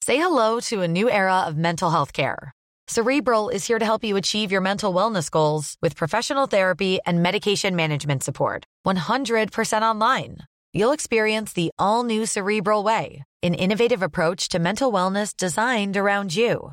Say 0.03 0.17
hello 0.17 0.61
to 0.69 0.83
a 0.83 0.89
new 0.89 1.09
era 1.09 1.45
of 1.47 1.57
mental 1.57 1.91
health 1.91 2.13
care. 2.13 2.53
Cerebral 2.87 3.49
is 3.49 3.67
here 3.67 3.79
to 3.79 3.85
help 3.85 4.05
you 4.05 4.17
achieve 4.17 4.53
your 4.53 4.61
mental 4.61 4.93
wellness 4.93 5.31
goals 5.31 5.77
with 5.81 5.97
professional 5.97 6.47
therapy 6.47 6.99
and 7.07 7.23
medication 7.23 7.75
management 7.75 8.23
support. 8.23 8.67
100% 8.87 9.83
online. 9.83 10.39
You'll 10.75 10.93
experience 10.93 11.55
the 11.55 11.71
all-new 11.79 12.27
Cerebral 12.27 12.83
Way, 12.85 13.23
an 13.43 13.55
innovative 13.55 14.03
approach 14.03 14.49
to 14.49 14.59
mental 14.59 14.93
wellness 14.93 15.35
designed 15.35 15.97
around 15.97 16.37
you. 16.37 16.73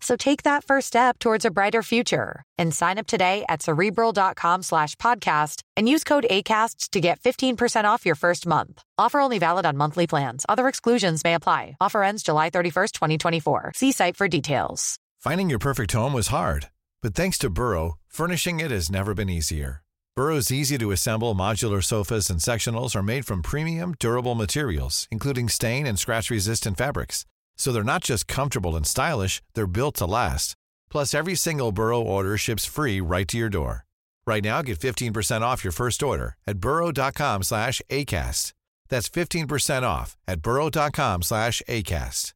So 0.00 0.16
take 0.16 0.42
that 0.42 0.64
first 0.64 0.88
step 0.88 1.18
towards 1.18 1.44
a 1.44 1.50
brighter 1.50 1.82
future 1.82 2.42
and 2.58 2.74
sign 2.74 2.98
up 2.98 3.06
today 3.06 3.44
at 3.48 3.62
cerebral.com 3.62 4.62
slash 4.62 4.96
podcast 4.96 5.62
and 5.76 5.88
use 5.88 6.04
code 6.04 6.26
ACasts 6.30 6.90
to 6.90 7.00
get 7.00 7.20
15% 7.20 7.84
off 7.84 8.04
your 8.04 8.14
first 8.14 8.46
month. 8.46 8.82
Offer 8.98 9.20
only 9.20 9.38
valid 9.38 9.64
on 9.66 9.76
monthly 9.76 10.06
plans. 10.06 10.44
Other 10.48 10.68
exclusions 10.68 11.24
may 11.24 11.34
apply. 11.34 11.76
Offer 11.80 12.02
ends 12.02 12.22
July 12.22 12.50
31st, 12.50 12.92
2024. 12.92 13.72
See 13.74 13.92
site 13.92 14.16
for 14.16 14.28
details. 14.28 14.98
Finding 15.20 15.48
your 15.48 15.58
perfect 15.58 15.92
home 15.92 16.12
was 16.12 16.28
hard, 16.28 16.68
but 17.02 17.14
thanks 17.14 17.38
to 17.38 17.48
Burrow, 17.48 17.94
furnishing 18.08 18.60
it 18.60 18.70
has 18.70 18.90
never 18.90 19.14
been 19.14 19.30
easier. 19.30 19.82
Burrow's 20.16 20.52
easy 20.52 20.78
to 20.78 20.92
assemble 20.92 21.34
modular 21.34 21.82
sofas 21.82 22.30
and 22.30 22.40
sectionals 22.40 22.94
are 22.94 23.02
made 23.02 23.26
from 23.26 23.42
premium, 23.42 23.94
durable 23.98 24.34
materials, 24.34 25.08
including 25.10 25.48
stain 25.48 25.86
and 25.86 25.98
scratch 25.98 26.30
resistant 26.30 26.76
fabrics. 26.76 27.24
So 27.56 27.72
they're 27.72 27.84
not 27.84 28.04
just 28.04 28.26
comfortable 28.26 28.76
and 28.76 28.86
stylish, 28.86 29.42
they're 29.54 29.66
built 29.66 29.96
to 29.96 30.06
last. 30.06 30.54
Plus, 30.90 31.14
every 31.14 31.34
single 31.34 31.72
Burrow 31.72 32.00
order 32.00 32.36
ships 32.36 32.64
free 32.64 33.00
right 33.00 33.26
to 33.28 33.38
your 33.38 33.48
door. 33.48 33.84
Right 34.26 34.42
now, 34.44 34.62
get 34.62 34.78
15% 34.78 35.42
off 35.42 35.64
your 35.64 35.72
first 35.72 36.02
order 36.02 36.36
at 36.46 36.58
burrow.com 36.58 37.42
slash 37.42 37.82
ACAST. 37.90 38.52
That's 38.88 39.08
15% 39.08 39.82
off 39.82 40.16
at 40.28 40.40
burrow.com 40.40 41.22
slash 41.22 41.62
ACAST. 41.68 42.32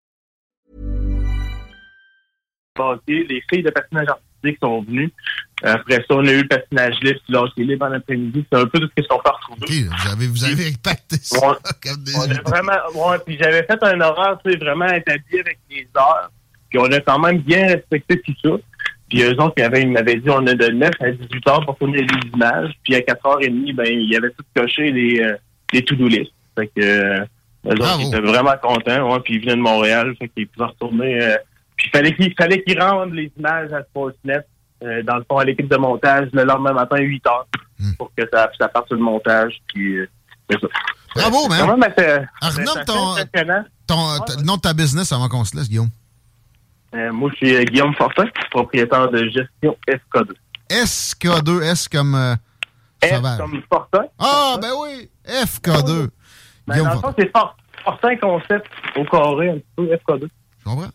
Les 3.08 3.42
filles 3.50 3.64
de 3.64 3.72
patinage 3.72 4.08
artistique 4.08 4.58
sont 4.60 4.82
venues. 4.86 5.12
Après 5.62 5.96
ça, 5.96 6.04
on 6.10 6.26
a 6.26 6.30
eu 6.30 6.42
le 6.42 6.48
patinage 6.48 6.94
libre, 7.02 7.52
c'est 7.56 7.64
libre 7.64 7.86
en 7.86 7.92
après-midi. 7.92 8.44
C'est 8.50 8.58
un 8.58 8.66
peu 8.66 8.78
tout 8.78 8.88
ce 8.96 9.08
qu'on 9.08 9.18
peut 9.18 9.30
retrouver. 9.30 9.64
Okay, 9.64 9.82
vous 9.82 10.12
avez, 10.12 10.26
vous 10.28 10.44
avez 10.44 10.68
impacté 10.68 11.16
ça 11.20 11.58
comme 11.82 12.04
des... 12.04 12.12
On 12.16 12.30
a 12.30 12.42
vraiment, 12.42 13.08
ouais, 13.10 13.18
puis 13.26 13.36
j'avais 13.40 13.64
fait 13.64 13.82
un 13.82 14.00
horaire, 14.00 14.38
tu 14.44 14.52
sais, 14.52 14.58
vraiment 14.58 14.86
établi 14.86 15.40
avec 15.40 15.58
les 15.70 15.88
heures. 15.96 16.30
Puis 16.70 16.78
on 16.78 16.84
a 16.84 17.00
quand 17.00 17.18
même 17.18 17.38
bien 17.38 17.66
respecté 17.66 18.20
tout 18.20 18.34
ça. 18.44 18.50
Puis 19.08 19.22
eux 19.22 19.40
autres, 19.40 19.54
ils 19.56 19.90
m'avaient 19.90 20.16
dit, 20.16 20.30
on 20.30 20.46
a 20.46 20.54
de 20.54 20.68
9 20.68 20.90
à 21.00 21.10
18 21.10 21.48
heures 21.48 21.64
pour 21.64 21.76
tourner 21.76 22.02
les 22.02 22.30
images. 22.34 22.72
Puis 22.84 22.94
à 22.94 23.00
4h30, 23.00 23.74
ben, 23.74 23.86
il 23.88 24.10
y 24.10 24.16
avait 24.16 24.30
tout 24.30 24.44
coché 24.54 24.92
les, 24.92 25.20
euh, 25.20 25.36
les 25.72 25.82
to-do 25.84 26.06
list. 26.06 26.30
Fait 26.56 26.66
que, 26.68 26.80
euh, 26.80 27.24
eux 27.66 27.72
autres, 27.72 28.00
ils 28.00 28.08
étaient 28.08 28.20
vraiment 28.20 28.54
contents, 28.62 29.10
ouais, 29.10 29.20
puis 29.24 29.36
ils 29.36 29.40
venaient 29.40 29.56
de 29.56 29.62
Montréal. 29.62 30.14
Fait 30.18 30.28
qu'ils 30.28 30.46
pouvaient 30.48 30.66
retourner, 30.66 31.22
euh, 31.22 31.36
puis 31.76 31.88
il 31.88 31.96
fallait 31.96 32.14
qu'ils, 32.14 32.34
fallait 32.34 32.62
qu'ils 32.62 32.80
rendent 32.80 33.14
les 33.14 33.32
images 33.38 33.72
à 33.72 33.82
Sportsnet 33.82 34.44
euh, 34.82 35.02
dans 35.02 35.16
le 35.16 35.24
fond, 35.28 35.38
à 35.38 35.44
l'équipe 35.44 35.68
de 35.68 35.76
montage 35.76 36.28
le 36.32 36.44
lendemain 36.44 36.72
matin 36.72 36.96
à 36.96 37.00
8 37.00 37.26
heures. 37.26 37.46
hmm. 37.78 37.92
pour 37.98 38.12
que 38.16 38.24
ça, 38.32 38.50
ça 38.58 38.68
parte 38.68 38.86
sur 38.88 38.96
le 38.96 39.02
montage. 39.02 39.54
Puis, 39.68 39.98
euh, 39.98 40.08
Bravo, 41.14 41.48
man. 41.48 41.78
Même, 41.78 41.94
Alors, 42.40 42.54
ton, 42.86 43.16
ton, 43.86 44.06
le 44.38 44.44
nom 44.44 44.56
de 44.56 44.60
ta 44.60 44.72
business 44.72 45.12
avant 45.12 45.28
qu'on 45.28 45.44
se 45.44 45.56
laisse, 45.56 45.68
Guillaume. 45.68 45.90
Euh, 46.94 47.12
moi, 47.12 47.30
je 47.32 47.36
suis 47.36 47.54
euh, 47.54 47.64
Guillaume 47.64 47.94
Fortin, 47.94 48.24
propriétaire 48.50 49.10
de 49.10 49.24
gestion 49.28 49.76
SK2. 49.86 50.32
SK2, 50.70 51.62
S 51.62 51.88
comme 51.88 52.14
euh, 52.14 52.34
F 53.04 53.20
comme 53.38 53.62
Fortin. 53.70 54.04
Ah, 54.18 54.56
ben 54.60 54.70
oui, 54.80 55.10
FK2. 55.26 56.08
Ben, 56.66 56.74
Guillaume 56.74 57.00
dans 57.00 57.14
c'est 57.18 57.30
Fortin 57.84 58.16
Concept 58.16 58.66
au 58.96 59.04
carré, 59.04 59.50
un 59.50 59.54
petit 59.54 59.66
peu, 59.76 59.84
FK2. 59.84 60.28
Je 60.58 60.64
comprends. 60.64 60.90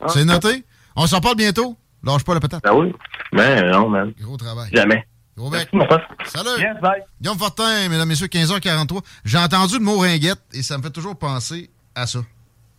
Ah. 0.00 0.08
c'est 0.08 0.24
noté. 0.24 0.64
On 0.96 1.06
s'en 1.06 1.20
parle 1.20 1.36
bientôt. 1.36 1.76
Lâche 2.04 2.24
pas 2.24 2.34
la 2.34 2.40
patate. 2.40 2.62
Ben 2.62 2.72
oui. 2.74 2.92
Ben 3.32 3.70
non, 3.70 3.88
man. 3.88 4.12
Gros 4.20 4.36
travail. 4.36 4.70
Jamais. 4.72 5.06
Gros 5.36 5.50
bec. 5.50 5.68
Salut. 6.26 6.50
Yes, 6.60 6.76
bye. 6.82 7.02
Guillaume 7.20 7.38
Fortin, 7.38 7.88
mesdames, 7.88 8.08
messieurs, 8.08 8.26
15h43. 8.26 9.00
J'ai 9.24 9.38
entendu 9.38 9.74
le 9.78 9.84
mot 9.84 9.98
ringuette 9.98 10.40
et 10.52 10.62
ça 10.62 10.76
me 10.76 10.82
fait 10.82 10.90
toujours 10.90 11.16
penser 11.16 11.70
à 11.94 12.06
ça. 12.06 12.18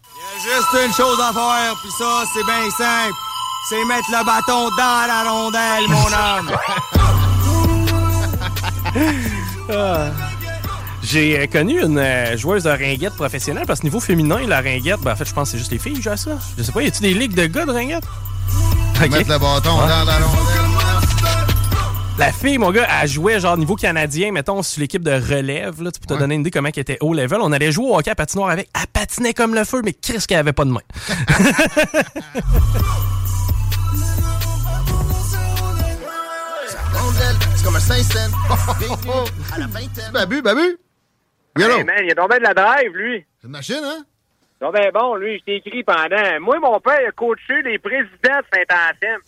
Il 0.05 0.47
y 0.47 0.51
a 0.51 0.55
juste 0.55 0.85
une 0.85 0.93
chose 0.93 1.19
à 1.19 1.33
faire, 1.33 1.75
puis 1.81 1.91
ça, 1.97 2.23
c'est 2.33 2.43
bien 2.43 2.69
simple. 2.71 3.15
C'est 3.69 3.85
mettre 3.85 4.09
le 4.11 4.25
bâton 4.25 4.69
dans 4.77 5.07
la 5.07 5.23
rondelle, 5.29 5.87
mon 5.89 6.07
homme. 10.03 10.13
J'ai 11.03 11.39
euh, 11.39 11.47
connu 11.47 11.81
une 11.81 11.97
euh, 11.97 12.37
joueuse 12.37 12.63
de 12.63 12.69
ringuette 12.69 13.15
professionnelle 13.15 13.65
parce 13.65 13.79
que 13.81 13.85
niveau 13.85 13.99
féminin, 13.99 14.39
la 14.47 14.61
ringuette, 14.61 15.01
ben, 15.01 15.11
en 15.11 15.15
fait, 15.15 15.25
je 15.25 15.33
pense 15.33 15.49
que 15.49 15.51
c'est 15.53 15.57
juste 15.57 15.71
les 15.71 15.77
filles 15.79 15.93
qui 15.93 16.01
jouent 16.01 16.11
à 16.11 16.17
ça. 16.17 16.37
Je 16.57 16.63
sais 16.63 16.71
pas, 16.71 16.81
y 16.81 16.87
a-tu 16.87 17.01
des 17.01 17.13
ligues 17.13 17.35
de 17.35 17.45
gars 17.47 17.65
de 17.65 17.71
ringuette? 17.71 18.05
Mettre 19.11 19.29
le 19.29 19.39
bâton 19.39 19.77
dans 19.77 19.85
la 19.85 20.03
rondelle. 20.03 20.23
La 22.17 22.31
fille, 22.31 22.57
mon 22.59 22.71
gars, 22.71 22.87
elle 23.01 23.07
jouait 23.09 23.39
genre 23.39 23.57
niveau 23.57 23.75
canadien, 23.75 24.31
mettons, 24.31 24.61
sur 24.61 24.81
l'équipe 24.81 25.01
de 25.03 25.11
relève. 25.11 25.81
Là, 25.81 25.91
tu 25.91 25.99
peux 25.99 26.13
te 26.13 26.19
donner 26.19 26.35
une 26.35 26.41
idée 26.41 26.51
comment 26.51 26.69
elle 26.73 26.79
était 26.79 26.97
haut 27.01 27.13
level. 27.13 27.39
On 27.41 27.51
allait 27.51 27.71
jouer 27.71 27.87
au 27.87 27.97
hockey 27.97 28.11
à 28.11 28.15
patinoire 28.15 28.51
avec. 28.51 28.69
Elle 28.75 28.87
patinait 28.87 29.33
comme 29.33 29.55
le 29.55 29.63
feu, 29.63 29.81
mais 29.83 29.93
qu'est-ce 29.93 30.27
qu'elle 30.27 30.37
avait 30.37 30.53
pas 30.53 30.65
de 30.65 30.71
main? 30.71 30.81
C'est 37.55 37.63
comme 37.63 37.75
un 37.75 37.79
Babu, 40.13 40.41
babu. 40.41 40.77
Hey, 41.57 41.83
man, 41.83 41.95
il 42.03 42.11
a 42.11 42.15
tombé 42.15 42.37
de 42.37 42.43
la 42.43 42.53
drive, 42.53 42.91
lui. 42.93 43.25
C'est 43.39 43.47
une 43.47 43.51
machine, 43.51 43.81
hein? 43.83 44.05
Non, 44.63 44.71
ben 44.71 44.91
bon, 44.93 45.15
lui, 45.15 45.39
je 45.39 45.43
t'ai 45.43 45.55
écrit 45.57 45.83
pendant. 45.83 46.39
Moi, 46.39 46.57
mon 46.61 46.79
père 46.79 47.05
a 47.05 47.11
coaché 47.11 47.61
les 47.65 47.77
présidents 47.79 48.07
de 48.23 48.45
Saint-Anselme. 48.53 49.19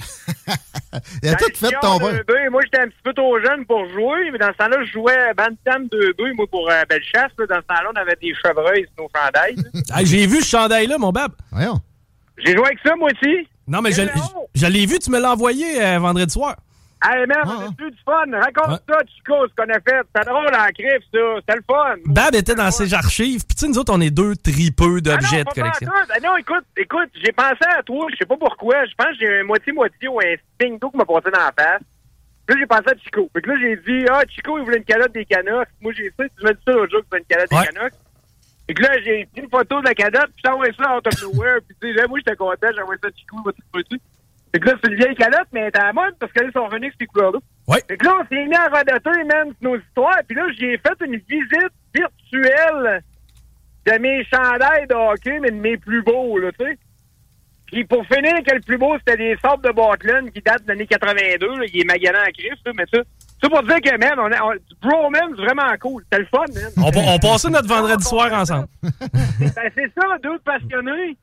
il 1.24 1.27
a 1.27 1.36
tout 1.36 1.51
fait 1.54 1.75
ton 1.82 2.00
père. 2.00 2.51
Moi, 2.51 2.62
j'étais 2.63 2.80
un 2.80 2.88
petit 2.88 3.01
peu 3.04 3.13
trop 3.13 3.38
jeune 3.42 3.65
pour 3.65 3.86
jouer, 3.89 4.32
mais 4.32 4.38
dans 4.38 4.54
ce 4.54 4.58
temps-là, 4.60 4.77
je 4.86 4.94
jouais 4.94 5.34
Bantam 5.36 5.88
2-2, 5.88 6.36
moi, 6.36 6.46
pour 6.50 6.72
euh, 6.72 6.84
Bellechasse. 6.88 7.34
Dans 7.38 7.48
ce 7.48 7.68
temps-là, 7.68 7.92
on 7.94 8.00
avait 8.00 8.15
des 8.22 8.34
chevreuils 8.34 8.88
sur 8.96 9.04
nos 9.04 9.10
chandails. 9.13 9.58
J'ai 10.06 10.25
vu 10.25 10.42
ce 10.42 10.48
chandail-là, 10.48 10.98
mon 10.98 11.12
bab. 11.12 11.34
Voyons. 11.51 11.82
J'ai 12.38 12.54
joué 12.54 12.68
avec 12.68 12.80
ça, 12.86 12.96
moi 12.96 13.10
aussi. 13.12 13.46
Non, 13.68 13.82
mais 13.82 13.92
je, 13.92 14.04
je 14.54 14.68
l'ai 14.68 14.86
vu, 14.86 15.00
tu 15.00 15.12
me 15.12 15.20
l'as 15.20 15.34
envoyé 15.34 15.84
euh, 15.84 16.00
vendredi 16.00 16.32
soir. 16.32 16.56
Hey, 17.04 17.25
man, 17.28 17.38
on 17.46 17.70
a 17.70 17.72
plus 17.72 17.92
du 17.92 17.98
fun. 18.04 18.25
Raconte 18.32 18.82
ça, 18.90 18.98
Chico, 19.08 19.48
ce 19.48 19.54
qu'on 19.56 19.70
a 19.70 19.80
fait. 19.80 20.02
C'était 20.08 20.30
drôle 20.30 20.48
en 20.48 20.68
crif, 20.74 21.04
ça. 21.14 21.20
C'était 21.40 21.56
le 21.56 21.64
fun. 21.68 21.96
Bab 22.06 22.34
était 22.34 22.56
dans 22.56 22.72
ses 22.72 22.94
archives. 22.94 23.46
Puis, 23.46 23.56
tu 23.56 23.60
sais, 23.60 23.68
nous 23.68 23.78
autres, 23.78 23.94
on 23.94 24.02
est 24.02 24.10
deux 24.10 24.36
tripeux 24.36 25.02
d'objets 25.02 25.44
de 25.44 25.50
collection. 25.50 25.90
Ah 25.94 26.20
non, 26.24 26.38
écoute, 26.38 26.66
écoute, 26.78 27.10
j'ai 27.24 27.32
pensé 27.32 27.66
à 27.78 27.84
toi. 27.84 28.08
Je 28.12 28.18
sais 28.18 28.25
pas 28.25 28.38
pourquoi. 28.38 28.86
Je 28.86 28.96
pense 28.98 29.10
que 29.10 29.20
j'ai 29.20 29.40
un 29.40 29.44
moitié-moitié 29.44 30.08
ou 30.08 30.20
un 30.20 30.36
sting 30.56 30.80
d'eau 30.80 30.90
qui 30.90 30.98
m'a 30.98 31.06
passé 31.06 31.30
dans 31.32 31.40
la 31.40 31.52
face. 31.52 31.82
Puis 32.48 32.56
là, 32.56 32.62
j'ai 32.62 32.68
pensé 32.68 32.90
à 32.90 32.98
Chico. 32.98 33.30
Puis 33.34 33.44
là, 33.46 33.56
j'ai 33.60 33.75
dit, 33.75 34.06
ah, 34.10 34.24
Chico, 34.28 34.58
il 34.58 34.64
voulait 34.64 34.78
une 34.78 34.84
calotte 34.84 35.14
des 35.14 35.25
Canucks. 35.25 35.70
Moi, 35.82 35.94
j'ai 35.96 36.12
fait, 36.16 36.32
tu 36.38 36.44
m'as 36.44 36.54
dit 36.54 36.62
ça 36.66 36.74
l'autre 36.74 36.92
jour 36.92 37.02
que 37.02 37.16
tu 37.16 37.22
une 37.22 37.25
calotte 37.25 37.50
des 37.50 37.74
Canucks. 37.74 37.94
Et 38.68 38.74
que 38.74 38.82
là, 38.82 38.89
j'ai 39.04 39.28
pris 39.32 39.41
une 39.41 39.50
photo 39.50 39.80
de 39.80 39.86
la 39.86 39.93
calotte, 39.93 40.32
puis 40.34 40.41
j'ai 40.43 40.50
envoyé 40.50 40.74
ça 40.74 40.98
out 40.98 41.06
of 41.06 41.22
nowhere. 41.22 41.60
Puis, 41.67 41.78
tu 41.80 41.88
sais, 41.88 41.93
là, 41.93 42.08
moi, 42.08 42.17
j'étais 42.17 42.36
content, 42.36 42.67
j'ai 42.74 42.82
envoyé 42.82 43.00
ça 43.00 43.10
à 43.10 43.12
Chico, 43.15 43.38
il 43.38 43.43
va 43.46 43.84
tout 43.84 44.00
Fait 44.56 44.62
que 44.62 44.70
là, 44.70 44.76
c'est 44.82 44.89
une 44.89 44.96
vieille 44.96 45.15
calotte, 45.15 45.50
mais 45.52 45.60
elle 45.60 45.68
était 45.68 45.80
à 45.80 45.88
la 45.88 45.94
mode 45.94 46.15
parce 46.18 46.32
qu'elles 46.32 46.50
sont 46.54 46.63
revenues 46.63 46.86
avec 46.86 46.96
ces 46.98 47.08
couleurs-là. 47.08 47.39
Ouais. 47.68 47.84
Fait 47.89 47.98
que 47.98 48.06
là, 48.06 48.20
on 48.22 48.26
s'est 48.26 48.46
mis 48.46 48.56
à 48.56 48.70
radoter, 48.70 49.24
même 49.26 49.54
nos 49.60 49.76
histoires. 49.76 50.22
Puis 50.26 50.34
là, 50.34 50.44
j'ai 50.58 50.78
fait 50.78 51.06
une 51.06 51.18
visite 51.18 51.74
virtuelle 51.94 53.04
de 53.86 54.00
mes 54.00 54.24
chandails 54.34 54.88
de 54.88 54.94
hockey, 54.94 55.39
mais 55.41 55.52
de 55.52 55.58
mes 55.58 55.76
plus 55.76 56.02
beaux, 56.04 56.39
là, 56.39 56.54
tu 56.58 56.65
sais. 56.65 56.78
Puis 57.65 57.84
pour 57.84 58.06
finir, 58.06 58.32
que 58.48 58.56
le 58.56 58.62
plus 58.62 58.78
beau, 58.78 58.96
c'était 59.00 59.18
des 59.18 59.38
sortes 59.44 59.62
de 59.62 59.74
Bartland 59.74 60.32
qui 60.32 60.39
datent 60.39 60.63
de 60.63 60.70
l'année 60.70 60.88
82. 60.88 61.48
Là. 61.48 61.65
Il 61.74 61.82
est 61.82 61.84
magalant 61.84 62.24
à 62.26 62.32
Christ, 62.32 62.62
là, 62.65 62.72
mais 62.78 62.86
ça... 62.94 63.02
C'est 63.44 63.50
pour 63.50 63.62
dire 63.63 63.82
que, 63.82 63.98
man, 63.98 64.18
on 64.18 64.32
a, 64.32 64.41
on, 64.41 64.56
bromance, 64.82 65.36
vraiment 65.36 65.76
cool. 65.82 66.02
C'était 66.04 66.24
le 66.24 66.28
fun, 66.28 66.46
man. 66.54 66.72
On, 66.78 67.13
on 67.13 67.20
passait 67.20 67.50
notre 67.50 67.68
vendredi 67.68 68.06
soir 68.06 68.32
ensemble. 68.32 68.68
ben, 68.82 69.72
c'est 69.76 69.91
ça, 70.00 70.18
deux 70.24 70.39
passionnés. 70.39 71.18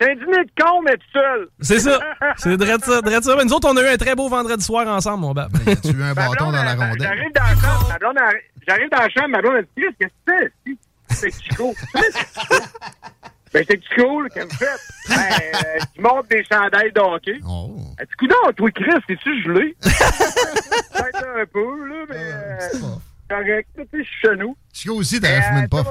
C'est 0.00 0.10
un 0.10 0.14
dîner 0.14 0.44
de 0.44 0.50
con, 0.62 0.82
mais 0.82 0.96
tout 0.96 1.10
seul. 1.12 1.48
C'est 1.60 1.78
ça. 1.78 1.98
C'est 2.36 2.56
drette 2.56 2.84
ça, 2.84 3.00
drette 3.00 3.24
ça. 3.24 3.36
Mais 3.36 3.44
nous 3.44 3.52
autres, 3.52 3.68
on 3.70 3.76
a 3.76 3.82
eu 3.82 3.94
un 3.94 3.96
très 3.96 4.14
beau 4.14 4.28
vendredi 4.28 4.64
soir 4.64 4.86
ensemble, 4.88 5.20
mon 5.20 5.32
bab. 5.32 5.52
tu 5.52 5.88
as 5.88 5.92
eu 5.92 6.02
un 6.02 6.14
bâton 6.14 6.50
dans 6.50 6.62
la 6.62 6.74
rondelle. 6.74 7.00
J'arrive 7.00 7.32
dans 7.32 7.42
la 7.42 7.54
chambre, 7.54 7.88
ma 7.88 7.98
blonde, 7.98 8.18
j'arrive 8.66 8.90
dans 8.90 8.98
la 8.98 9.08
chambre, 9.08 9.28
ma 9.28 9.40
blonde, 9.40 9.54
elle 9.58 9.66
dit, 9.76 9.96
qu'est-ce 9.98 10.08
que 10.26 10.52
c'est? 10.66 10.76
C'est 11.08 11.30
Chico. 11.42 11.74
ben, 13.52 13.64
c'est 13.68 13.82
Chico, 13.84 14.22
là, 14.22 14.28
qu'elle 14.30 14.46
me 14.46 14.50
fait. 14.50 14.66
Ben, 15.08 15.16
euh, 15.16 15.78
tu 15.94 16.00
montes 16.00 16.28
des 16.28 16.44
chandails 16.44 16.92
de 16.92 17.00
hockey. 17.00 17.38
Oh. 17.46 17.76
Elle 17.98 18.06
dit, 18.06 18.12
coudonc, 18.18 18.52
toi, 18.56 18.70
Chris, 18.72 19.00
c'est-tu 19.06 19.42
gelé? 19.42 19.76
Peut-être 19.82 21.26
un 21.36 21.46
peu, 21.52 21.88
là, 21.88 22.04
mais... 22.08 22.16
Euh, 22.16 22.96
correct. 23.28 23.68
Tu 23.76 23.86
je 23.92 24.02
suis 24.02 24.20
chez 24.22 24.36
nous. 24.36 24.56
Chico 24.72 24.94
aussi, 24.94 25.20
t'as 25.20 25.40
fumé 25.42 25.60
une 25.60 25.68
puff. 25.68 25.86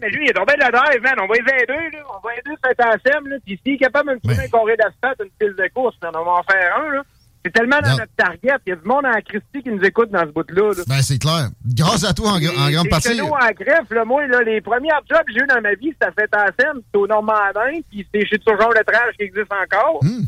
Mais 0.00 0.10
lui, 0.10 0.26
il 0.26 0.30
est 0.30 0.34
tombé 0.34 0.54
de 0.54 0.60
la 0.60 0.70
drive, 0.70 1.02
man. 1.02 1.14
On 1.20 1.26
va 1.26 1.34
les 1.34 1.62
aider, 1.62 1.96
là. 1.96 2.04
On 2.08 2.26
va 2.26 2.34
aider 2.34 2.56
cet 2.64 2.80
ASM, 2.80 3.28
là. 3.28 3.36
Puis 3.44 3.60
s'il 3.64 3.74
est 3.74 3.78
capable 3.78 4.10
de 4.10 4.14
me 4.14 4.20
trouver 4.20 4.44
un 4.44 4.48
carré 4.48 4.76
d'asphalte, 4.76 5.20
une 5.20 5.30
pile 5.38 5.56
de 5.56 5.68
course, 5.74 5.96
on 6.02 6.10
va 6.10 6.30
en 6.30 6.42
faire 6.42 6.76
un, 6.78 6.90
là. 6.94 7.02
C'est 7.44 7.52
tellement 7.52 7.80
dans 7.80 7.96
notre 7.96 8.14
target. 8.16 8.52
Il 8.66 8.70
y 8.70 8.72
a 8.72 8.76
du 8.76 8.84
monde 8.86 9.06
en 9.06 9.18
Christie 9.22 9.62
qui 9.62 9.70
nous 9.70 9.82
écoute 9.82 10.10
dans 10.10 10.26
ce 10.26 10.30
bout-là. 10.32 10.74
Là. 10.76 10.82
Ben, 10.86 11.00
c'est 11.00 11.18
clair. 11.18 11.48
Grâce 11.74 12.04
à 12.04 12.12
toi, 12.12 12.32
en, 12.32 12.36
en 12.36 12.70
grande 12.70 12.90
partie. 12.90 13.08
Chez 13.08 13.16
nous, 13.16 13.28
en 13.28 13.50
greffe, 13.58 13.90
là, 13.90 14.04
moi, 14.04 14.26
là, 14.26 14.42
les 14.42 14.60
premiers 14.60 14.90
jobs 15.08 15.24
que 15.26 15.32
j'ai 15.32 15.40
eu 15.40 15.46
dans 15.46 15.60
ma 15.62 15.72
vie, 15.72 15.94
c'était 15.98 16.12
fait 16.12 16.28
ASM, 16.34 16.80
c'était 16.84 16.98
au 16.98 17.06
Normandin, 17.06 17.80
puis 17.88 18.06
c'était 18.12 18.26
chez 18.26 18.38
toujours 18.38 18.74
le 18.76 18.84
trash 18.84 19.16
qui 19.16 19.24
existe 19.24 19.50
encore. 19.50 20.04
Hmm. 20.04 20.24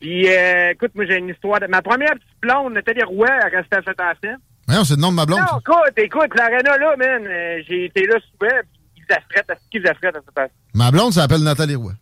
Puis, 0.00 0.28
euh, 0.28 0.72
écoute, 0.72 0.92
moi, 0.94 1.06
j'ai 1.06 1.16
une 1.16 1.28
histoire 1.28 1.60
de... 1.60 1.66
Ma 1.66 1.80
première 1.80 2.12
petite 2.12 2.40
blonde, 2.42 2.74
Nathalie 2.74 3.04
Rouet, 3.04 3.28
elle 3.42 3.56
restait 3.56 3.76
à 3.76 3.82
cette 3.86 4.00
ASM. 4.00 4.36
Non, 4.70 4.84
c'est 4.84 4.94
le 4.96 5.00
nom 5.00 5.10
de 5.10 5.16
ma 5.16 5.26
blonde. 5.26 5.40
Non, 5.40 5.58
écoute, 5.58 5.98
écoute, 5.98 6.30
l'aréna 6.36 6.78
là, 6.78 6.96
man, 6.96 7.26
euh, 7.26 7.62
j'ai 7.68 7.86
été 7.86 8.06
là 8.06 8.16
souvent, 8.30 8.54
puis 8.94 9.02
ils 9.08 9.14
affrètent, 9.14 9.58
qu'ils 9.70 9.86
affrètent 9.86 10.16
à 10.16 10.20
cette 10.20 10.34
place. 10.34 10.50
Ma 10.74 10.90
blonde 10.90 11.12
s'appelle 11.12 11.42
Nathalie 11.42 11.74
Roy. 11.74 11.92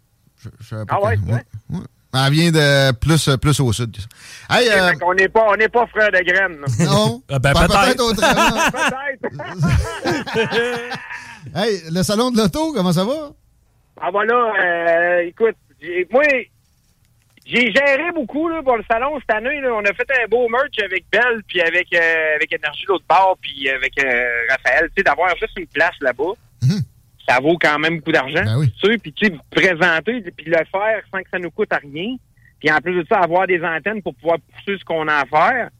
Je, 0.42 0.48
je 0.61 0.76
ah 0.88 1.02
ouais, 1.02 1.18
ouais. 1.26 1.44
ouais. 1.70 1.81
Elle 2.14 2.33
vient 2.33 2.50
de 2.50 2.92
plus, 2.92 3.28
plus 3.37 3.61
au 3.61 3.72
sud. 3.72 3.96
Hey, 4.48 4.68
euh... 4.70 4.92
on 5.04 5.14
n'est 5.14 5.28
pas, 5.28 5.46
on 5.48 5.68
pas 5.68 5.87
frères 5.88 6.11
de 6.11 6.24
graines. 6.24 6.64
Non. 6.87 7.22
Ah, 7.31 7.38
ben, 7.38 7.52
peut-être. 7.52 7.96
Peut 7.96 8.02
autrement. 8.02 8.70
peut-être. 8.70 9.28
hey, 11.57 11.83
le 11.90 12.02
salon 12.02 12.31
de 12.31 12.38
l'auto, 12.38 12.72
comment 12.72 12.92
ça 12.92 13.04
va? 13.04 13.33
Ah, 14.00 14.11
voilà, 14.11 14.35
euh, 14.35 15.18
écoute, 15.26 15.57
moi, 16.11 16.22
j'ai 17.48 17.72
géré 17.72 18.12
beaucoup 18.14 18.46
là, 18.48 18.62
pour 18.62 18.76
le 18.76 18.84
salon 18.90 19.18
cette 19.20 19.34
année. 19.34 19.61
Là. 19.62 19.70
On 19.72 19.80
a 19.80 19.94
fait 19.94 20.06
un 20.22 20.28
beau 20.28 20.48
merch 20.48 20.78
avec 20.84 21.04
Belle, 21.11 21.42
puis 21.46 21.62
avec, 21.62 21.88
euh, 21.94 22.34
avec 22.37 22.52
Énergie 22.52 22.84
l'autre 22.87 23.06
part, 23.08 23.37
puis 23.40 23.70
avec 23.70 23.92
euh, 24.04 24.28
Raphaël. 24.50 24.88
Tu 24.88 24.98
sais, 24.98 25.02
d'avoir 25.02 25.34
juste 25.37 25.58
une 25.58 25.66
place 25.66 25.96
là-bas, 26.02 26.32
mhm. 26.62 26.82
ça 27.26 27.40
vaut 27.40 27.56
quand 27.58 27.78
même 27.78 27.98
beaucoup 27.98 28.12
d'argent. 28.12 28.44
Ben 28.44 28.58
oui. 28.58 28.70
Tu 28.78 28.90
sais, 28.90 28.98
puis 28.98 29.12
tu 29.14 29.26
sais, 29.26 29.32
présenter, 29.50 30.20
puis 30.37 30.46
le 30.46 30.58
faire 30.70 31.02
sans 31.11 31.22
que 31.22 31.30
ça 31.30 31.38
nous 31.38 31.50
coûte 31.50 31.72
rien. 31.72 32.16
Puis 32.61 32.70
en 32.70 32.78
plus 32.78 33.02
de 33.02 33.06
ça, 33.08 33.20
avoir 33.20 33.46
des 33.46 33.62
antennes 33.62 34.02
pour 34.02 34.14
pouvoir 34.14 34.38
pousser 34.40 34.78
ce 34.78 34.84
qu'on 34.84 35.08
a 35.08 35.14
à 35.14 35.24
faire. 35.24 35.70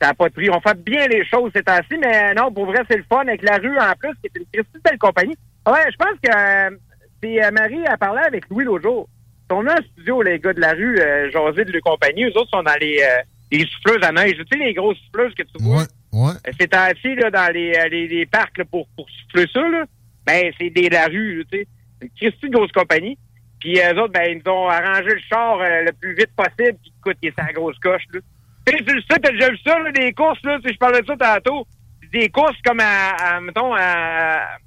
Ça 0.00 0.08
n'a 0.08 0.14
pas 0.14 0.28
de 0.28 0.34
prix. 0.34 0.48
On 0.48 0.60
fait 0.60 0.78
bien 0.80 1.08
les 1.08 1.26
choses 1.26 1.50
c'est 1.54 1.68
ainsi, 1.68 1.98
mais 2.00 2.34
non, 2.34 2.52
pour 2.52 2.66
vrai, 2.66 2.82
c'est 2.88 2.96
le 2.96 3.04
fun 3.08 3.22
avec 3.22 3.42
la 3.42 3.56
rue 3.56 3.78
en 3.78 3.92
plus, 3.98 4.12
qui 4.22 4.26
est 4.26 4.38
une 4.38 4.46
Christie 4.52 4.80
belle 4.84 4.98
compagnie. 4.98 5.36
Ouais, 5.66 5.90
je 5.90 5.96
pense 5.96 6.18
que 6.22 6.30
euh, 6.30 6.76
c'est 7.20 7.50
Marie 7.50 7.84
a 7.86 7.96
parlé 7.98 8.22
avec 8.26 8.48
Louis 8.48 8.64
l'autre 8.64 8.84
jour 8.84 9.08
on 9.50 9.66
a 9.66 9.74
un 9.74 9.82
studio, 9.92 10.22
les 10.22 10.38
gars 10.38 10.52
de 10.52 10.60
la 10.60 10.72
rue, 10.72 10.98
euh, 10.98 11.30
José 11.30 11.64
de 11.64 11.72
la 11.72 11.80
compagnie, 11.80 12.24
eux 12.24 12.36
autres 12.36 12.50
sont 12.50 12.62
dans 12.62 12.78
les, 12.80 12.98
euh, 13.02 13.22
les 13.50 13.66
souffleuses 13.66 14.02
à 14.02 14.12
neige. 14.12 14.36
Tu 14.36 14.44
sais, 14.50 14.64
les 14.64 14.74
grosses 14.74 14.98
souffleuses 15.06 15.34
que 15.34 15.42
tu 15.42 15.62
vois? 15.62 15.84
Ouais, 16.12 16.32
euh, 16.46 16.52
C'est 16.58 16.74
assis 16.74 17.14
là, 17.14 17.30
dans 17.30 17.52
les, 17.52 17.72
les, 17.90 18.08
les 18.08 18.26
parcs 18.26 18.58
là, 18.58 18.64
pour, 18.64 18.86
pour 18.96 19.06
souffler 19.10 19.46
ça. 19.52 19.60
Là. 19.68 19.84
Ben, 20.26 20.52
c'est 20.58 20.70
des 20.70 20.88
la 20.88 21.06
rue, 21.06 21.44
tu 21.50 21.58
sais. 21.58 21.66
Une 22.02 22.10
Christie 22.10 22.50
grosse 22.50 22.72
compagnie. 22.72 23.18
Puis 23.60 23.78
eux 23.78 24.00
autres, 24.00 24.12
ben, 24.12 24.24
ils 24.30 24.42
nous 24.44 24.52
ont 24.52 24.68
arrangé 24.68 25.10
le 25.10 25.20
char 25.28 25.58
le 25.58 25.92
plus 25.92 26.14
vite 26.14 26.30
possible. 26.34 26.78
Puis 26.82 26.92
écoute, 26.98 27.16
il 27.22 27.28
est 27.28 27.34
sa 27.38 27.52
grosse 27.52 27.78
coche. 27.78 28.02
Là. 28.12 28.20
Tu 28.66 28.76
sais, 28.76 28.84
tu 28.84 28.94
le 28.94 29.02
sais, 29.02 29.18
t'as 29.20 29.32
déjà 29.32 29.50
vu 29.50 29.58
ça, 29.64 29.78
là, 29.78 29.92
des 29.92 30.12
courses, 30.12 30.42
là, 30.44 30.58
si 30.64 30.72
je 30.72 30.78
parlais 30.78 31.02
de 31.02 31.06
ça 31.06 31.16
tantôt. 31.16 31.66
Des 32.12 32.28
courses 32.28 32.60
comme 32.64 32.80
à, 32.80 33.10
à 33.10 33.40
mettons, 33.40 33.72
à 33.74 34.58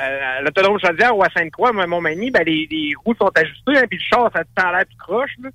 euh, 0.00 0.40
l'autodrome 0.42 0.78
Chaudière 0.78 1.16
ou 1.16 1.22
à 1.22 1.28
Sainte-Croix, 1.36 1.72
Montmagny, 1.72 2.30
ben, 2.30 2.44
les, 2.44 2.66
les 2.70 2.92
roues 3.04 3.14
sont 3.18 3.30
ajustées, 3.34 3.78
hein, 3.78 3.84
puis 3.88 3.98
le 3.98 4.04
char, 4.04 4.30
ça 4.34 4.42
te 4.44 4.72
l'air 4.72 4.84
tout 4.84 4.96
croche, 4.98 5.32
là. 5.42 5.50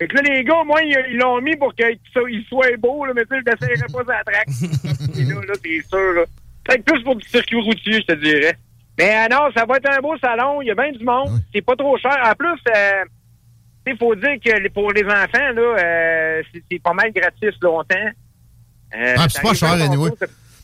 Fait 0.00 0.08
que 0.08 0.16
là, 0.16 0.22
les 0.22 0.44
gars, 0.44 0.64
moi, 0.64 0.80
ils 0.82 1.18
l'ont 1.18 1.42
mis 1.42 1.56
pour 1.56 1.74
qu'il 1.74 2.44
soit 2.48 2.76
beau, 2.78 3.04
là, 3.04 3.12
mais 3.14 3.24
tu 3.26 3.36
sais, 3.36 3.42
je 3.44 3.50
n'essayerais 3.50 3.92
pas 3.92 4.04
ça 4.04 4.24
traque. 4.24 5.18
Et 5.18 5.24
là, 5.24 5.34
là, 5.46 5.54
c'est 5.62 5.88
sûr, 5.88 6.12
là. 6.14 6.24
Que 6.64 6.80
plus 6.80 7.02
pour 7.02 7.16
du 7.16 7.28
circuit 7.28 7.60
routier, 7.60 8.00
je 8.00 8.06
te 8.06 8.12
dirais. 8.14 8.56
Mais 8.98 9.14
euh, 9.14 9.28
non, 9.30 9.50
ça 9.54 9.64
va 9.66 9.76
être 9.76 9.90
un 9.90 10.00
beau 10.00 10.16
salon. 10.18 10.62
Il 10.62 10.68
y 10.68 10.70
a 10.70 10.74
bien 10.74 10.92
du 10.92 11.04
monde. 11.04 11.40
C'est 11.54 11.62
pas 11.62 11.76
trop 11.76 11.96
cher. 11.98 12.16
En 12.22 12.34
plus, 12.34 12.58
euh, 12.74 13.04
il 13.86 13.96
faut 13.96 14.14
dire 14.14 14.36
que 14.44 14.68
pour 14.68 14.92
les 14.92 15.04
enfants, 15.04 15.52
là, 15.54 15.76
euh, 15.78 16.42
c'est 16.70 16.82
pas 16.82 16.92
mal 16.92 17.12
gratis 17.12 17.54
longtemps. 17.60 18.10
Euh, 18.94 19.14
ah, 19.18 19.26
c'est 19.28 19.42
pas 19.42 19.54
cher, 19.54 19.72
anyway. 19.72 20.10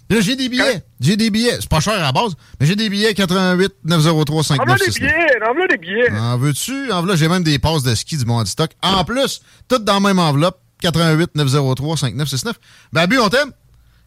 Là, 0.09 0.21
j'ai 0.21 0.37
des 0.37 0.49
billets. 0.49 0.83
J'ai 1.01 1.17
des 1.17 1.31
billets. 1.31 1.57
C'est 1.61 1.69
pas 1.69 1.81
cher 1.81 1.95
à 1.95 2.01
la 2.01 2.13
base, 2.13 2.35
mais 2.61 2.67
j'ai 2.67 2.77
des 2.77 2.89
billets 2.89 3.13
88 3.15 3.73
903 3.85 4.45
5969. 4.45 4.61
En 5.43 5.55
des 5.55 5.79
billets, 5.79 6.03
des 6.03 6.11
billets. 6.11 6.11
En 6.19 6.39
veux-tu? 6.39 6.93
En 6.93 7.17
j'ai 7.17 7.29
même 7.29 7.43
des 7.43 7.59
passes 7.59 7.83
de 7.83 7.95
ski 7.95 8.17
du 8.17 8.25
monde 8.25 8.47
stock. 8.47 8.71
En 8.83 9.05
plus, 9.05 9.43
toutes 9.69 9.85
dans 9.85 9.95
la 9.95 10.01
même 10.01 10.19
enveloppe. 10.19 10.61
88 10.83 11.35
903 11.35 11.97
5969. 11.97 12.57
Babu, 12.93 13.19
on 13.19 13.29
t'aime? 13.29 13.53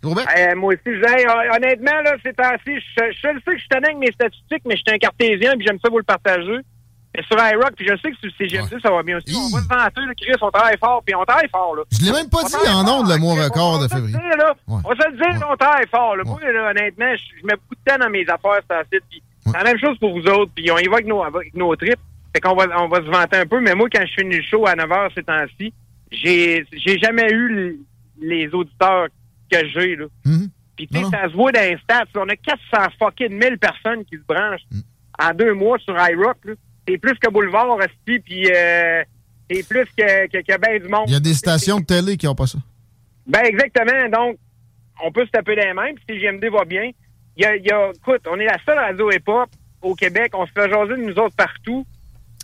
Euh, 0.05 0.55
moi 0.55 0.73
aussi, 0.73 0.79
je 0.85 1.55
honnêtement, 1.55 2.01
là, 2.03 2.15
c'est 2.23 2.39
ainsi. 2.39 2.79
Je, 2.79 3.03
je, 3.11 3.21
sais 3.21 3.33
que 3.33 3.57
je 3.57 3.63
suis 3.63 3.67
avec 3.71 3.97
mes 3.97 4.11
statistiques, 4.11 4.63
mais 4.65 4.77
je 4.77 4.81
suis 4.85 4.95
un 4.95 4.97
cartésien 4.97 5.57
puis 5.57 5.67
j'aime 5.67 5.79
ça 5.83 5.89
vous 5.89 5.97
le 5.97 6.03
partager. 6.03 6.59
Mais 7.15 7.23
sur 7.23 7.37
iRock, 7.37 7.71
puis 7.75 7.87
je 7.87 7.97
sais 7.97 8.11
que 8.11 8.17
sur 8.17 8.61
ouais. 8.61 8.81
ça 8.81 8.91
va 8.91 9.01
bien 9.01 9.17
aussi. 9.17 9.35
On 9.35 9.49
va 9.49 9.63
se 9.63 9.67
vanter, 9.67 10.01
là, 10.01 10.13
Chris, 10.15 10.35
on 10.41 10.51
travaille 10.51 10.77
fort, 10.77 11.01
puis 11.03 11.15
on 11.15 11.25
travaille 11.25 11.49
fort, 11.49 11.75
là. 11.75 11.83
Je 11.91 12.05
l'ai 12.05 12.11
même 12.11 12.29
pas 12.29 12.43
dit 12.43 12.69
en 12.69 12.87
ondes, 12.87 13.09
le 13.09 13.17
mois 13.17 13.43
record 13.45 13.81
de 13.81 13.87
février. 13.87 14.15
On 14.67 14.77
va 14.77 14.95
se 14.95 15.09
le 15.09 15.17
dire, 15.17 15.47
on 15.49 15.55
travaille 15.55 15.87
fort, 15.87 16.15
là. 16.15 16.23
Moi, 16.23 16.39
là, 16.41 16.69
honnêtement, 16.69 17.11
je, 17.15 17.45
mets 17.45 17.55
beaucoup 17.55 17.75
de 17.75 17.91
temps 17.91 17.97
dans 17.97 18.09
mes 18.11 18.29
affaires, 18.29 18.61
c'est 18.91 19.03
puis 19.09 19.23
c'est 19.43 19.57
la 19.57 19.63
même 19.63 19.79
chose 19.79 19.97
pour 19.97 20.13
vous 20.13 20.27
autres, 20.27 20.51
puis 20.53 20.69
on 20.69 20.77
y 20.77 20.85
va 20.85 20.95
avec 20.95 21.07
nos, 21.07 21.23
avec 21.23 21.55
nos 21.55 21.75
trips. 21.75 21.99
Fait 22.31 22.41
qu'on 22.41 22.53
va, 22.53 22.67
on 22.79 22.87
va 22.87 22.97
se 22.97 23.09
vanter 23.09 23.37
un 23.37 23.47
peu, 23.47 23.59
mais 23.59 23.73
moi, 23.73 23.87
quand 23.91 24.05
je 24.05 24.21
finis 24.21 24.37
le 24.37 24.43
show 24.43 24.67
à 24.67 24.75
9h 24.75 25.09
ces 25.15 25.23
temps-ci, 25.23 25.73
j'ai, 26.11 26.63
j'ai 26.71 26.99
jamais 26.99 27.27
eu 27.31 27.79
les 28.21 28.53
auditeurs 28.53 29.07
que 29.51 29.67
j'ai, 29.67 29.95
là. 29.95 30.05
Mm-hmm. 30.25 30.49
Puis, 30.75 30.87
tu 30.87 30.99
sais, 30.99 31.05
ça 31.09 31.23
se 31.27 31.33
voit 31.33 31.51
dans 31.51 31.59
les 31.59 31.77
stats. 31.83 32.05
On 32.15 32.29
a 32.29 32.35
400 32.35 32.93
fucking 32.99 33.31
1000 33.31 33.57
personnes 33.57 34.05
qui 34.05 34.15
se 34.15 34.23
branchent 34.27 34.61
mm. 34.71 34.79
en 35.21 35.33
deux 35.33 35.53
mois 35.53 35.79
sur 35.79 35.95
iRock, 35.95 36.37
là 36.45 36.53
c'est 36.89 36.97
plus 36.97 37.17
que 37.19 37.29
Boulevard, 37.29 37.77
Resti, 37.77 38.19
puis 38.19 38.49
euh, 38.51 39.03
c'est 39.49 39.67
plus 39.67 39.85
que, 39.97 40.27
que, 40.27 40.37
que 40.39 40.57
ben 40.57 40.81
du 40.81 40.87
monde. 40.87 41.05
Il 41.07 41.13
y 41.13 41.17
a 41.17 41.19
des 41.19 41.33
stations 41.33 41.79
de 41.79 41.85
télé 41.85 42.17
qui 42.17 42.25
n'ont 42.25 42.35
pas 42.35 42.47
ça. 42.47 42.57
Ben 43.27 43.43
exactement. 43.45 44.09
Donc, 44.09 44.37
on 45.03 45.11
peut 45.11 45.25
se 45.25 45.31
taper 45.31 45.55
les 45.55 45.73
mains, 45.73 45.93
puis 45.93 46.03
si 46.09 46.19
GMD 46.19 46.45
va 46.51 46.65
bien. 46.65 46.91
Il 47.37 47.43
y 47.43 47.45
a, 47.45 47.55
y 47.55 47.71
a, 47.71 47.91
écoute, 47.95 48.21
on 48.29 48.39
est 48.39 48.45
la 48.45 48.57
seule 48.65 48.79
radio 48.79 49.11
hip-hop 49.11 49.49
au 49.81 49.95
Québec. 49.95 50.31
On 50.33 50.45
se 50.45 50.51
fait 50.51 50.69
jaser 50.69 50.97
de 50.97 51.03
nous 51.03 51.17
autres 51.19 51.35
partout. 51.35 51.85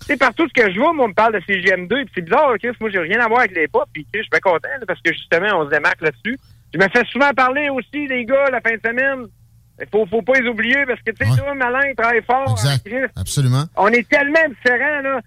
C'est 0.05 0.17
partout 0.17 0.47
ce 0.47 0.53
que 0.53 0.71
je 0.71 0.79
vois, 0.79 0.93
moi, 0.93 1.05
on 1.05 1.07
me 1.09 1.13
parle 1.13 1.33
de 1.33 1.39
CGM2, 1.39 1.87
puis 1.87 2.11
c'est 2.13 2.21
bizarre, 2.21 2.53
Chris, 2.61 2.73
moi, 2.79 2.89
j'ai 2.91 2.99
rien 2.99 3.19
à 3.21 3.27
voir 3.27 3.39
avec 3.39 3.55
les 3.55 3.67
pop, 3.67 3.87
puis 3.91 4.05
je 4.13 4.19
suis 4.19 4.29
bien 4.29 4.39
content, 4.39 4.67
parce 4.85 5.01
que 5.01 5.11
justement, 5.11 5.47
on 5.61 5.65
se 5.65 5.69
démarque 5.71 6.01
là-dessus. 6.01 6.37
Je 6.73 6.77
me 6.77 6.87
fais 6.89 7.03
souvent 7.05 7.31
parler 7.31 7.69
aussi, 7.69 8.05
les 8.05 8.25
gars, 8.25 8.49
la 8.51 8.61
fin 8.61 8.75
de 8.75 8.81
semaine. 8.85 9.27
Il 9.79 9.87
faut, 9.91 10.05
faut 10.05 10.21
pas 10.21 10.39
les 10.39 10.47
oublier 10.47 10.85
parce 10.85 11.01
que, 11.01 11.11
tu 11.11 11.25
sais, 11.25 11.31
ouais. 11.31 11.37
toi, 11.37 11.53
Malin, 11.53 11.89
il 11.89 11.95
travaille 11.95 12.23
fort. 12.23 12.51
Exact. 12.51 13.11
Absolument. 13.15 13.63
On 13.75 13.87
est 13.89 14.07
tellement 14.07 14.47
différents, 14.49 15.01
là. 15.01 15.19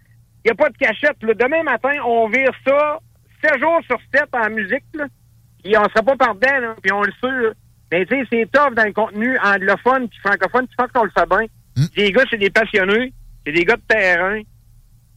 Il 0.45 0.49
n'y 0.49 0.53
a 0.53 0.55
pas 0.55 0.71
de 0.71 0.77
cachette. 0.79 1.23
Là. 1.23 1.35
Demain 1.35 1.63
matin, 1.65 1.93
on 2.07 2.29
vire 2.29 2.53
ça 2.67 2.99
7 3.45 3.61
jours 3.61 3.81
sur 3.87 3.99
7 4.15 4.25
en 4.33 4.51
musique, 4.51 4.85
là. 4.95 5.07
Puis 5.63 5.77
on 5.77 5.85
sera 5.85 6.03
pas 6.03 6.17
par 6.17 6.35
dedans, 6.35 6.61
là. 6.61 6.77
Puis 6.83 6.93
on 6.93 7.03
le 7.03 7.13
sait, 7.21 7.27
là. 7.31 7.51
Mais 7.93 8.07
tu 8.07 8.17
sais, 8.17 8.27
c'est 8.31 8.51
top 8.51 8.75
dans 8.75 8.85
le 8.85 8.93
contenu 8.93 9.39
anglophone 9.39 10.09
puis 10.09 10.19
francophone. 10.25 10.67
Tu 10.69 10.77
penses 10.77 10.93
qu'on 10.93 11.05
le 11.05 11.11
fait 11.11 11.29
bien? 11.29 11.47
Hmm. 11.77 11.87
Les 11.97 12.13
gars, 12.13 12.25
c'est 12.31 12.39
des 12.39 12.51
passionnés. 12.51 13.13
C'est 13.45 13.53
des 13.53 13.65
gars 13.65 13.77
de 13.77 13.83
terrain. 13.89 14.41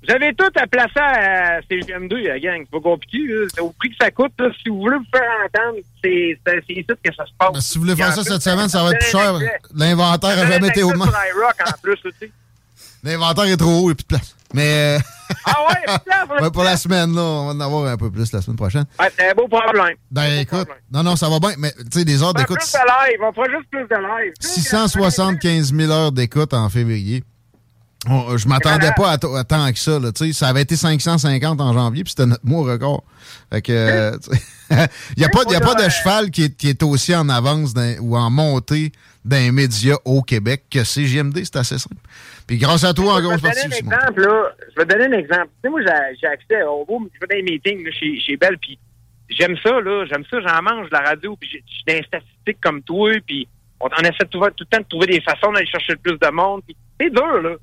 Vous 0.04 0.14
avez 0.14 0.34
tout 0.34 0.50
à 0.56 0.66
placer 0.66 1.00
à 1.00 1.62
CGM2, 1.62 2.28
la 2.28 2.40
gang. 2.40 2.62
C'est 2.64 2.72
pas 2.72 2.80
compliqué. 2.80 3.20
Là. 3.28 3.64
Au 3.64 3.72
prix 3.72 3.90
que 3.90 3.96
ça 4.02 4.10
coûte, 4.10 4.34
là, 4.40 4.50
si 4.62 4.70
vous 4.70 4.80
voulez 4.80 4.98
vous 4.98 5.06
faire 5.12 5.30
entendre, 5.46 5.78
c'est 6.04 6.38
ici 6.70 6.86
que 6.86 7.16
ça 7.16 7.26
se 7.26 7.32
passe. 7.38 7.54
Ben, 7.54 7.62
si 7.62 7.78
vous 7.78 7.84
voulez 7.84 7.96
faire 7.96 8.14
ça 8.14 8.24
cette 8.24 8.42
semaine, 8.42 8.68
ça 8.70 8.84
va 8.84 8.92
être 8.92 9.00
plus 9.00 9.12
cher. 9.12 9.34
L'inventaire 9.76 10.36
n'a 10.36 10.52
jamais 10.52 10.70
été 10.70 10.84
en 10.84 10.92
plus, 11.82 11.98
L'inventaire 13.04 13.46
est 13.46 13.58
trop 13.58 13.86
haut 13.86 13.92
et 13.92 13.96
plus 13.96 14.04
de 14.04 14.08
place. 14.08 14.36
Mais. 14.54 14.98
ah 15.46 15.56
ouais, 15.70 15.98
place, 16.06 16.28
ouais, 16.42 16.52
pour 16.52 16.64
la 16.64 16.78
semaine, 16.78 17.16
là, 17.16 17.22
on 17.22 17.48
va 17.48 17.54
en 17.54 17.60
avoir 17.60 17.92
un 17.92 17.98
peu 17.98 18.12
plus 18.12 18.32
la 18.32 18.42
semaine 18.42 18.58
prochaine. 18.58 18.86
Ouais, 19.00 19.10
c'est 19.18 19.30
un 19.30 19.34
beau 19.34 19.48
problème. 19.48 19.96
Ben 20.12 20.40
écoute, 20.40 20.68
non, 20.92 21.02
non, 21.04 21.16
ça 21.16 21.30
va 21.30 21.40
bien, 21.40 21.54
mais 21.58 21.72
tu 21.72 22.00
sais, 22.00 22.06
des 22.06 22.22
heures 22.22 22.34
d'écoute. 22.34 22.58
plus 22.58 22.72
de 22.72 23.12
live, 23.12 23.20
on 23.24 23.34
fera 23.34 23.48
juste 23.50 23.70
plus 23.72 23.88
de 23.88 23.96
live. 23.96 24.34
675 24.40 25.74
000 25.74 25.92
heures 25.92 26.12
d'écoute 26.12 26.54
en 26.54 26.70
février. 26.70 27.24
On, 28.10 28.36
je 28.36 28.48
m'attendais 28.48 28.90
pas 28.98 29.12
à, 29.12 29.14
à, 29.14 29.44
tant 29.44 29.72
que 29.72 29.78
ça. 29.78 30.00
Là, 30.00 30.10
ça 30.34 30.48
avait 30.48 30.64
été 30.64 30.76
550 30.76 31.62
en 31.62 31.74
janvier, 31.74 32.04
puis 32.04 32.12
c'était 32.12 32.26
notre 32.26 32.46
mois 32.46 32.72
record. 32.72 33.04
Fait 33.52 33.62
que, 33.62 34.12
il 34.72 34.76
n'y 35.18 35.24
a, 35.24 35.30
pas, 35.30 35.44
y 35.48 35.56
a 35.56 35.60
pas 35.60 35.76
de 35.76 35.88
cheval 35.88 36.32
qui 36.32 36.46
est, 36.46 36.58
qui 36.58 36.70
est 36.70 36.82
aussi 36.82 37.14
en 37.14 37.30
avance 37.30 37.74
ou 38.02 38.18
en 38.18 38.32
montée 38.32 38.92
d'un 39.24 39.52
média 39.52 39.98
au 40.04 40.24
Québec 40.24 40.64
que 40.72 40.84
CGMD, 40.84 41.42
c'est 41.44 41.58
assez 41.58 41.78
simple. 41.78 42.02
Puis 42.48 42.58
grâce 42.58 42.84
à 42.84 42.94
toi, 42.94 43.14
en 43.14 43.22
grosse 43.22 43.42
partie. 43.42 43.70
Je 43.70 43.86
vais 43.86 44.86
te 44.86 44.94
donner 44.94 45.06
un 45.06 45.20
exemple. 45.20 45.50
Tu 45.64 45.70
sais, 45.70 45.70
moi, 45.70 45.82
j'ai 46.20 46.28
accès 46.28 46.64
au 46.64 46.86
je 46.90 47.20
vais 47.20 47.28
dans 47.28 47.36
les 47.36 47.44
meetings 47.44 47.86
là, 47.86 47.92
chez, 47.92 48.20
chez 48.20 48.36
Belle, 48.36 48.58
puis 48.58 48.80
j'aime 49.30 49.56
ça, 49.64 49.80
là. 49.80 50.06
J'aime 50.08 50.24
ça, 50.32 50.38
j'en 50.42 50.62
mange 50.64 50.90
de 50.90 50.94
la 50.96 51.02
radio, 51.02 51.36
puis 51.40 51.48
j'ai 51.52 51.62
des 51.86 52.04
statistiques 52.04 52.60
comme 52.64 52.82
toi, 52.82 53.12
puis 53.28 53.48
on, 53.80 53.86
on 53.86 54.02
essaie 54.02 54.26
tout, 54.32 54.40
tout 54.40 54.66
le 54.66 54.66
temps 54.66 54.82
de 54.82 54.88
trouver 54.90 55.06
des 55.06 55.22
façons 55.22 55.52
d'aller 55.52 55.68
chercher 55.68 55.94
le 55.94 56.00
plus 56.00 56.18
de 56.18 56.32
monde. 56.32 56.62
C'est 57.00 57.12
dur, 57.12 57.42
là 57.44 57.58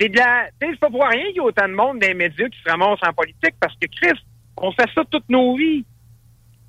c'est 0.00 0.08
de 0.08 0.16
la. 0.16 0.48
C'est 0.60 0.78
pas 0.80 0.88
pour 0.88 1.06
rien 1.06 1.26
qu'il 1.26 1.36
y 1.36 1.40
a 1.40 1.44
autant 1.44 1.68
de 1.68 1.74
monde 1.74 1.98
dans 1.98 2.06
les 2.06 2.14
médias 2.14 2.48
qui 2.48 2.58
se 2.64 2.70
ramassent 2.70 2.98
en 3.06 3.12
politique 3.12 3.54
parce 3.60 3.74
que 3.74 3.86
Chris, 3.86 4.18
on 4.56 4.72
fait 4.72 4.88
ça 4.94 5.02
toutes 5.10 5.28
nos 5.28 5.56
vies. 5.56 5.84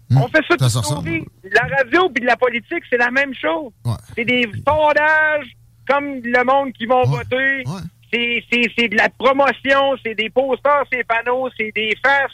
Mmh, 0.10 0.18
on 0.18 0.28
fait 0.28 0.44
ça 0.48 0.58
toute 0.58 0.92
nos 0.92 1.02
vies. 1.02 1.26
La 1.44 1.62
radio 1.78 2.10
puis 2.10 2.26
la 2.26 2.36
politique, 2.36 2.84
c'est 2.90 2.98
la 2.98 3.12
même 3.12 3.34
chose. 3.34 3.72
Ouais. 3.86 3.94
C'est 4.16 4.26
des 4.26 4.50
sondages 4.68 5.56
comme 5.88 6.22
le 6.22 6.44
monde 6.44 6.74
qui 6.74 6.86
vont 6.86 7.04
ouais. 7.04 7.24
voter. 7.24 7.64
Ouais. 7.66 7.82
C'est 8.14 8.90
de 8.90 8.98
la 8.98 9.08
promotion, 9.08 9.96
c'est 10.04 10.16
des 10.16 10.30
posters, 10.30 10.84
c'est 10.92 10.98
des 10.98 11.04
panneaux, 11.06 11.48
c'est 11.58 11.72
des 11.74 11.96
faces, 12.04 12.34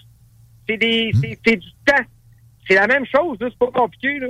c'est 0.67 0.77
des 0.77 1.12
mmh. 1.13 1.36
c'est 1.45 1.55
du 1.57 1.69
temps. 1.86 2.05
C'est 2.67 2.75
la 2.75 2.88
même 2.88 3.05
chose, 3.05 3.38
c'est 3.39 3.57
pas 3.57 3.71
compliqué. 3.71 4.19
Là. 4.19 4.27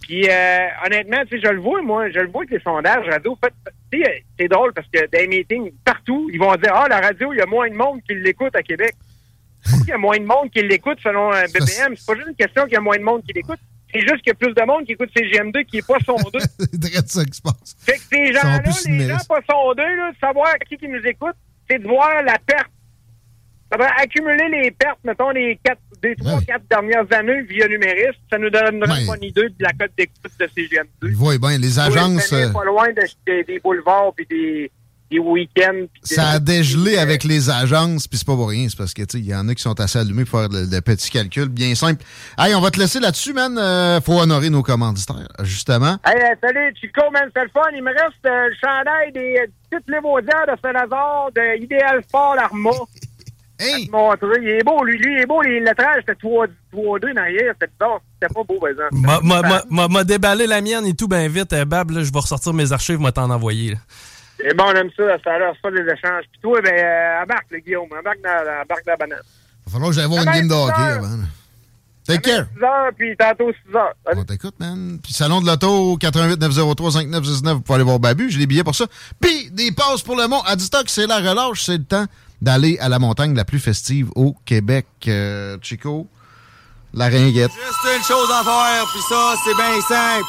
Puis 0.00 0.28
euh, 0.28 0.66
honnêtement, 0.84 1.22
tu 1.28 1.36
sais, 1.36 1.46
je 1.46 1.52
le 1.52 1.60
vois, 1.60 1.82
moi, 1.82 2.10
je 2.10 2.20
le 2.20 2.28
vois 2.28 2.42
avec 2.42 2.50
les 2.50 2.60
sondages 2.60 3.06
radio. 3.08 3.36
C'est 3.92 4.48
drôle 4.48 4.72
parce 4.72 4.86
que 4.88 5.00
dans 5.00 5.18
les 5.18 5.26
meetings, 5.28 5.72
partout, 5.84 6.28
ils 6.32 6.38
vont 6.38 6.54
dire 6.56 6.72
Ah, 6.74 6.88
la 6.88 7.00
radio, 7.00 7.32
il 7.32 7.38
y 7.38 7.42
a 7.42 7.46
moins 7.46 7.68
de 7.68 7.74
monde 7.74 8.00
qui 8.06 8.14
l'écoute 8.14 8.54
à 8.56 8.62
Québec. 8.62 8.94
Il 9.82 9.88
y 9.88 9.92
a 9.92 9.98
moins 9.98 10.16
de 10.16 10.24
monde 10.24 10.50
qui 10.50 10.62
l'écoute 10.62 10.98
selon 11.02 11.30
un 11.30 11.42
BBM. 11.42 11.94
C'est 11.94 12.06
pas 12.06 12.14
juste 12.14 12.28
une 12.28 12.34
question 12.34 12.64
qu'il 12.64 12.72
y 12.72 12.76
a 12.76 12.80
moins 12.80 12.96
de 12.96 13.02
monde 13.02 13.22
qui 13.22 13.34
l'écoute. 13.34 13.58
C'est 13.92 14.00
juste 14.00 14.22
qu'il 14.22 14.28
y 14.28 14.30
a 14.30 14.34
plus 14.34 14.54
de 14.54 14.62
monde 14.62 14.86
qui 14.86 14.92
écoute 14.92 15.10
CGM2 15.14 15.64
qui 15.66 15.76
n'est 15.76 15.82
pas 15.82 15.98
sondé. 16.00 16.38
c'est 16.58 17.08
ça 17.08 17.24
qui 17.24 17.36
se 17.36 17.42
passe. 17.42 17.76
Fait 17.84 17.94
que 17.94 18.02
ces 18.10 18.32
gens-là, 18.32 18.62
les 18.86 19.08
gens 19.08 19.18
pas 19.28 19.40
sondés, 19.50 19.82
là, 19.82 20.12
de 20.12 20.18
savoir 20.18 20.54
qui 20.66 20.76
qui 20.76 20.88
nous 20.88 21.04
écoute, 21.04 21.34
c'est 21.68 21.78
de 21.78 21.86
voir 21.86 22.22
la 22.22 22.38
perte. 22.38 22.70
Ça 23.70 23.76
va 23.76 23.86
accumuler 23.98 24.48
les 24.50 24.70
pertes, 24.72 24.98
mettons, 25.04 25.30
les 25.30 25.58
quatre, 25.62 25.80
des 26.02 26.16
trois, 26.16 26.38
ouais. 26.38 26.44
quatre 26.44 26.64
dernières 26.68 27.06
années 27.12 27.42
via 27.42 27.68
numériste. 27.68 28.18
Ça 28.30 28.38
nous 28.38 28.50
donnerait 28.50 29.06
ouais. 29.06 29.16
une 29.16 29.24
idée 29.24 29.48
de 29.48 29.54
la 29.60 29.72
cote 29.72 29.92
d'écoute 29.96 30.32
de 30.40 30.46
CGM2. 30.46 31.14
Oui, 31.20 31.38
bien, 31.38 31.56
les 31.58 31.78
agences. 31.78 32.32
Euh... 32.32 32.50
Pas 32.50 32.64
loin 32.64 32.88
de, 32.88 33.02
de, 33.26 33.46
des 33.46 33.60
boulevards 33.60 34.12
puis 34.16 34.26
des, 34.28 34.70
des 35.10 35.18
week-ends. 35.18 35.86
Ça 36.02 36.30
a 36.30 36.38
dégelé 36.40 36.98
avec 36.98 37.24
les 37.24 37.50
agences, 37.50 38.06
puis 38.08 38.18
c'est 38.18 38.26
pas 38.26 38.34
pour 38.34 38.48
rien. 38.48 38.68
C'est 38.68 38.76
parce 38.76 38.94
que, 38.94 39.02
tu 39.02 39.18
sais, 39.18 39.18
il 39.18 39.26
y 39.26 39.34
en 39.34 39.48
a 39.48 39.54
qui 39.54 39.62
sont 39.62 39.78
assez 39.78 39.98
allumés 39.98 40.24
pour 40.24 40.40
faire 40.40 40.48
le, 40.48 40.66
le 40.70 40.80
petit 40.80 41.10
calcul 41.10 41.48
bien 41.48 41.74
simple. 41.74 42.02
Hey, 42.38 42.54
on 42.54 42.60
va 42.60 42.70
te 42.70 42.78
laisser 42.80 42.98
là-dessus, 43.00 43.32
man. 43.32 43.56
Euh, 43.58 44.00
faut 44.00 44.18
honorer 44.18 44.50
nos 44.50 44.62
commanditaires, 44.62 45.28
justement. 45.42 45.96
Hey, 46.04 46.16
euh, 46.16 46.34
salut, 46.42 46.74
Chico, 46.80 47.02
man, 47.12 47.28
c'est 47.34 47.42
le 47.42 47.50
fun. 47.50 47.60
Il 47.74 47.82
me 47.82 47.90
reste 47.90 48.24
euh, 48.26 48.48
le 48.48 48.54
chandail 48.60 49.12
des 49.12 49.46
petites 49.70 49.88
lévaudières 49.88 50.46
de 50.46 50.54
Saint-Lazare, 50.60 51.30
de 51.34 51.62
Idéal 51.62 52.02
Sport 52.02 52.36
Arma. 52.38 52.70
Hey. 53.60 53.90
Montrer. 53.90 54.40
Il 54.40 54.48
est 54.48 54.64
beau, 54.64 54.82
lui. 54.84 54.96
Lui, 54.96 55.16
il 55.16 55.20
est 55.20 55.26
beau. 55.26 55.42
Les 55.42 55.60
lettrages, 55.60 56.02
c'était 56.06 56.14
3-2 56.26 57.14
derrière. 57.14 57.52
C'était 57.52 57.70
bizarre. 57.78 58.00
C'était 58.14 58.32
pas 58.32 58.42
beau, 58.42 58.58
par 58.58 58.70
exemple. 58.70 59.90
M'a 59.90 60.04
déballé 60.04 60.46
la 60.46 60.60
mienne 60.62 60.86
et 60.86 60.94
tout, 60.94 61.08
ben 61.08 61.30
vite. 61.30 61.52
Euh, 61.52 61.64
Bab, 61.64 61.90
là, 61.90 62.02
je 62.02 62.10
vais 62.10 62.18
ressortir 62.18 62.54
mes 62.54 62.72
archives, 62.72 62.98
moi 62.98 63.12
t'en 63.12 63.30
envoyer. 63.30 63.76
Et 64.42 64.54
bon, 64.54 64.64
on 64.68 64.74
aime 64.74 64.90
ça. 64.96 65.02
Ça 65.22 65.34
a 65.34 65.38
l'air 65.38 65.52
pas 65.62 65.70
des 65.70 65.82
échanges. 65.82 66.24
Puis 66.32 66.40
toi, 66.40 66.60
ben, 66.62 66.72
euh, 66.72 67.22
embarque, 67.22 67.46
le 67.50 67.58
Guillaume. 67.58 67.88
Embarque 67.98 68.20
dans, 68.22 68.44
dans, 68.44 68.62
embarque 68.62 68.86
dans 68.86 68.92
la 68.92 68.96
banane. 68.96 69.18
Il 69.22 69.66
va 69.66 69.72
falloir 69.72 69.90
que 69.90 69.96
j'aille 69.96 70.08
voir 70.08 70.22
une 70.22 70.32
game 70.32 70.48
de 70.48 70.54
hockey 70.54 70.82
avant. 70.82 71.18
Take 72.06 72.22
care. 72.22 72.46
6 72.56 72.64
heures, 72.64 72.90
puis 72.96 73.16
tantôt 73.16 73.52
6 73.68 73.76
heures. 73.76 73.94
On 74.16 74.24
t'écoute, 74.24 74.54
man. 74.58 74.98
Puis 75.02 75.12
Salon 75.12 75.42
de 75.42 75.46
l'Auto, 75.46 75.98
88 75.98 76.40
903 76.40 76.92
5919, 76.92 77.54
vous 77.54 77.60
pouvez 77.60 77.74
aller 77.74 77.84
voir 77.84 77.98
Babu. 78.00 78.30
J'ai 78.30 78.38
des 78.38 78.46
billets 78.46 78.64
pour 78.64 78.74
ça. 78.74 78.86
Puis 79.20 79.50
des 79.50 79.70
passes 79.70 80.02
pour 80.02 80.16
le 80.16 80.26
mont. 80.26 80.40
À 80.46 80.58
stock, 80.58 80.84
c'est 80.86 81.06
la 81.06 81.18
relâche, 81.18 81.62
c'est 81.62 81.78
le 81.78 81.84
temps 81.84 82.06
d'aller 82.42 82.78
à 82.78 82.88
la 82.88 82.98
montagne 82.98 83.34
la 83.34 83.44
plus 83.44 83.60
festive 83.60 84.10
au 84.14 84.34
Québec. 84.44 84.86
Euh, 85.08 85.56
Chico, 85.62 86.08
la 86.94 87.06
ringuette. 87.06 87.50
Juste 87.52 87.96
une 87.96 88.04
chose 88.04 88.30
à 88.30 88.42
faire, 88.42 88.84
puis 88.92 89.02
ça, 89.08 89.34
c'est 89.44 89.54
bien 89.54 89.80
simple. 89.82 90.26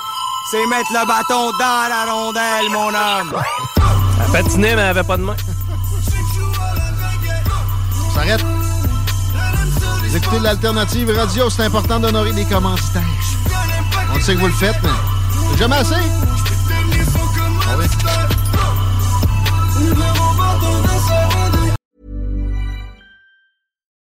C'est 0.52 0.68
mettre 0.68 0.92
le 0.92 1.08
bâton 1.08 1.52
dans 1.58 1.90
la 1.90 2.12
rondelle, 2.12 2.70
mon 2.72 2.90
homme. 2.90 3.42
Elle 4.26 4.32
patinait, 4.32 4.76
mais 4.76 4.82
elle 4.82 4.90
avait 4.90 5.04
pas 5.04 5.18
de 5.18 5.24
main. 5.24 5.36
S'arrête. 8.14 8.44
Vous 10.04 10.18
écoutez 10.18 10.40
l'alternative 10.40 11.10
radio, 11.16 11.50
c'est 11.50 11.64
important 11.64 12.00
d'honorer 12.00 12.34
des 12.34 12.46
commanditaires. 12.46 13.02
On 14.14 14.20
sait 14.20 14.36
que 14.36 14.40
vous 14.40 14.48
le 14.48 14.54
faites, 14.54 14.76
mais 14.84 14.90
c'est 15.52 15.60
jamais 15.60 15.78
assez. 15.78 15.96
Ah. 18.06 18.21